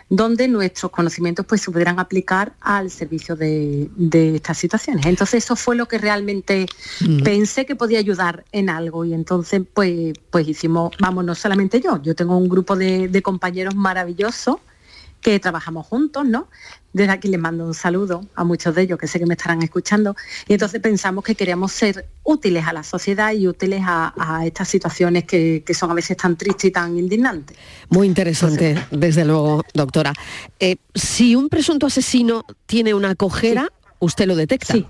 [0.09, 5.07] donde nuestros conocimientos pues, se pudieran aplicar al servicio de, de estas situaciones.
[5.07, 6.67] Entonces eso fue lo que realmente
[7.01, 7.23] Mm.
[7.23, 12.01] pensé que podía ayudar en algo y entonces pues, pues hicimos, vamos, no solamente yo,
[12.03, 14.57] yo tengo un grupo de, de compañeros maravillosos
[15.23, 16.49] que trabajamos juntos, ¿no?
[16.93, 19.63] Desde aquí les mando un saludo a muchos de ellos que sé que me estarán
[19.63, 20.15] escuchando.
[20.47, 24.69] Y entonces pensamos que queríamos ser útiles a la sociedad y útiles a, a estas
[24.69, 27.57] situaciones que, que son a veces tan tristes y tan indignantes.
[27.89, 30.13] Muy interesante, desde luego, doctora.
[30.59, 33.69] Eh, si un presunto asesino tiene una cojera,
[34.01, 34.75] usted lo detecta.
[34.75, 34.87] Sí.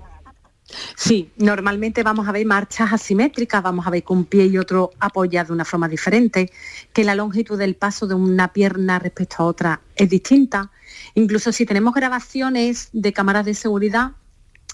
[0.95, 4.91] Sí, normalmente vamos a ver marchas asimétricas, vamos a ver que un pie y otro
[4.99, 6.51] apoyados de una forma diferente,
[6.93, 10.71] que la longitud del paso de una pierna respecto a otra es distinta.
[11.15, 14.11] Incluso si tenemos grabaciones de cámaras de seguridad,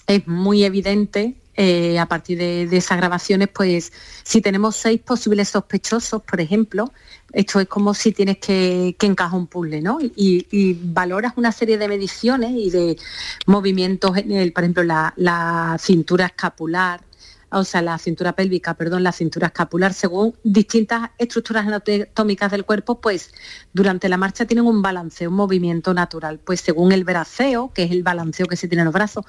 [0.06, 3.92] es muy evidente eh, a partir de, de esas grabaciones, pues
[4.22, 6.92] si tenemos seis posibles sospechosos, por ejemplo,
[7.32, 10.00] esto es como si tienes que, que encajar un puzzle, ¿no?
[10.00, 12.96] Y, y valoras una serie de mediciones y de
[13.46, 17.00] movimientos, en el, por ejemplo, la, la cintura escapular,
[17.50, 23.00] o sea, la cintura pélvica, perdón, la cintura escapular, según distintas estructuras anatómicas del cuerpo,
[23.00, 23.32] pues
[23.72, 26.38] durante la marcha tienen un balanceo, un movimiento natural.
[26.38, 29.24] Pues según el braceo, que es el balanceo que se tiene en los brazos,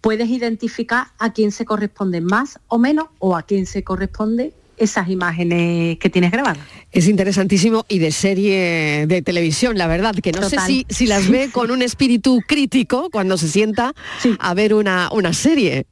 [0.00, 5.08] puedes identificar a quién se corresponde más o menos o a quién se corresponde esas
[5.08, 6.58] imágenes que tienes grabadas.
[6.90, 10.60] Es interesantísimo y de serie de televisión, la verdad, que no Total.
[10.60, 13.94] sé si, si las ve con un espíritu crítico cuando se sienta
[14.38, 15.86] a ver una, una serie.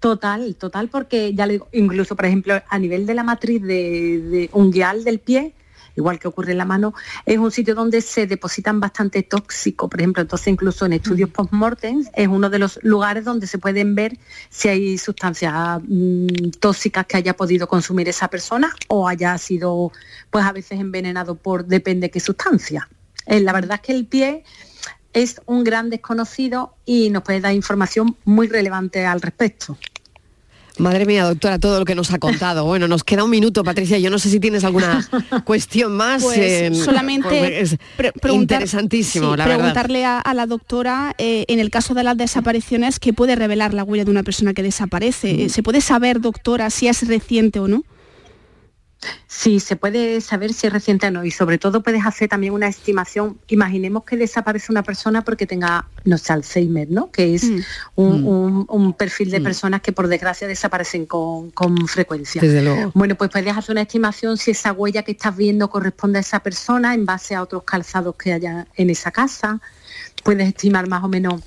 [0.00, 4.48] Total, total, porque ya le digo, incluso por ejemplo a nivel de la matriz de,
[4.50, 5.52] de del pie,
[5.94, 6.94] igual que ocurre en la mano,
[7.26, 12.04] es un sitio donde se depositan bastante tóxico, por ejemplo, entonces incluso en estudios post-mortem
[12.14, 14.16] es uno de los lugares donde se pueden ver
[14.48, 19.92] si hay sustancias mm, tóxicas que haya podido consumir esa persona o haya sido
[20.30, 22.88] pues a veces envenenado por depende qué sustancia.
[23.26, 24.44] Eh, la verdad es que el pie
[25.12, 29.76] es un gran desconocido y nos puede dar información muy relevante al respecto.
[30.80, 32.64] Madre mía, doctora, todo lo que nos ha contado.
[32.64, 33.98] Bueno, nos queda un minuto, Patricia.
[33.98, 35.06] Yo no sé si tienes alguna
[35.44, 36.22] cuestión más.
[36.22, 39.58] Pues eh, solamente porque es pre- preguntar- interesantísimo, sí, la verdad.
[39.58, 43.74] preguntarle a, a la doctora, eh, en el caso de las desapariciones, ¿qué puede revelar
[43.74, 45.46] la huella de una persona que desaparece?
[45.46, 45.48] Mm.
[45.50, 47.84] ¿Se puede saber, doctora, si es reciente o no?
[49.26, 52.52] Sí, se puede saber si es reciente o no y sobre todo puedes hacer también
[52.52, 53.38] una estimación.
[53.48, 57.10] Imaginemos que desaparece una persona porque tenga, no sé, Alzheimer, ¿no?
[57.10, 62.42] Que es un, un- un perfil de personas que por desgracia desaparecen con, con frecuencia.
[62.42, 62.90] Desde luego.
[62.94, 66.40] Bueno, pues puedes hacer una estimación si esa huella que estás viendo corresponde a esa
[66.40, 69.60] persona en base a otros calzados que haya en esa casa.
[70.22, 71.40] Puedes estimar más o menos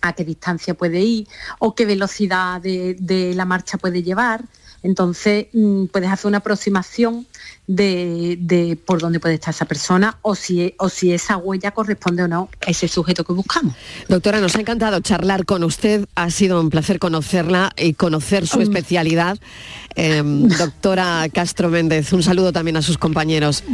[0.00, 1.26] a qué distancia puede ir
[1.58, 4.42] o qué velocidad de, de la marcha puede llevar.
[4.84, 7.26] Entonces mm, puedes hacer una aproximación
[7.66, 12.22] de, de por dónde puede estar esa persona o si, o si esa huella corresponde
[12.22, 13.74] o no a ese sujeto que buscamos.
[14.08, 16.06] Doctora, nos ha encantado charlar con usted.
[16.14, 19.38] Ha sido un placer conocerla y conocer su especialidad.
[19.96, 20.22] Eh,
[20.58, 23.64] doctora Castro Méndez, un saludo también a sus compañeros.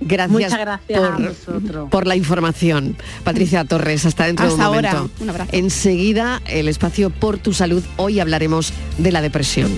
[0.00, 2.96] gracias muchas gracias a por, por la información.
[3.22, 4.94] Patricia Torres, hasta dentro de Hasta un ahora.
[4.94, 5.22] momento.
[5.22, 5.50] Un abrazo.
[5.52, 7.84] Enseguida, el espacio por tu salud.
[7.98, 9.70] Hoy hablaremos de la depresión.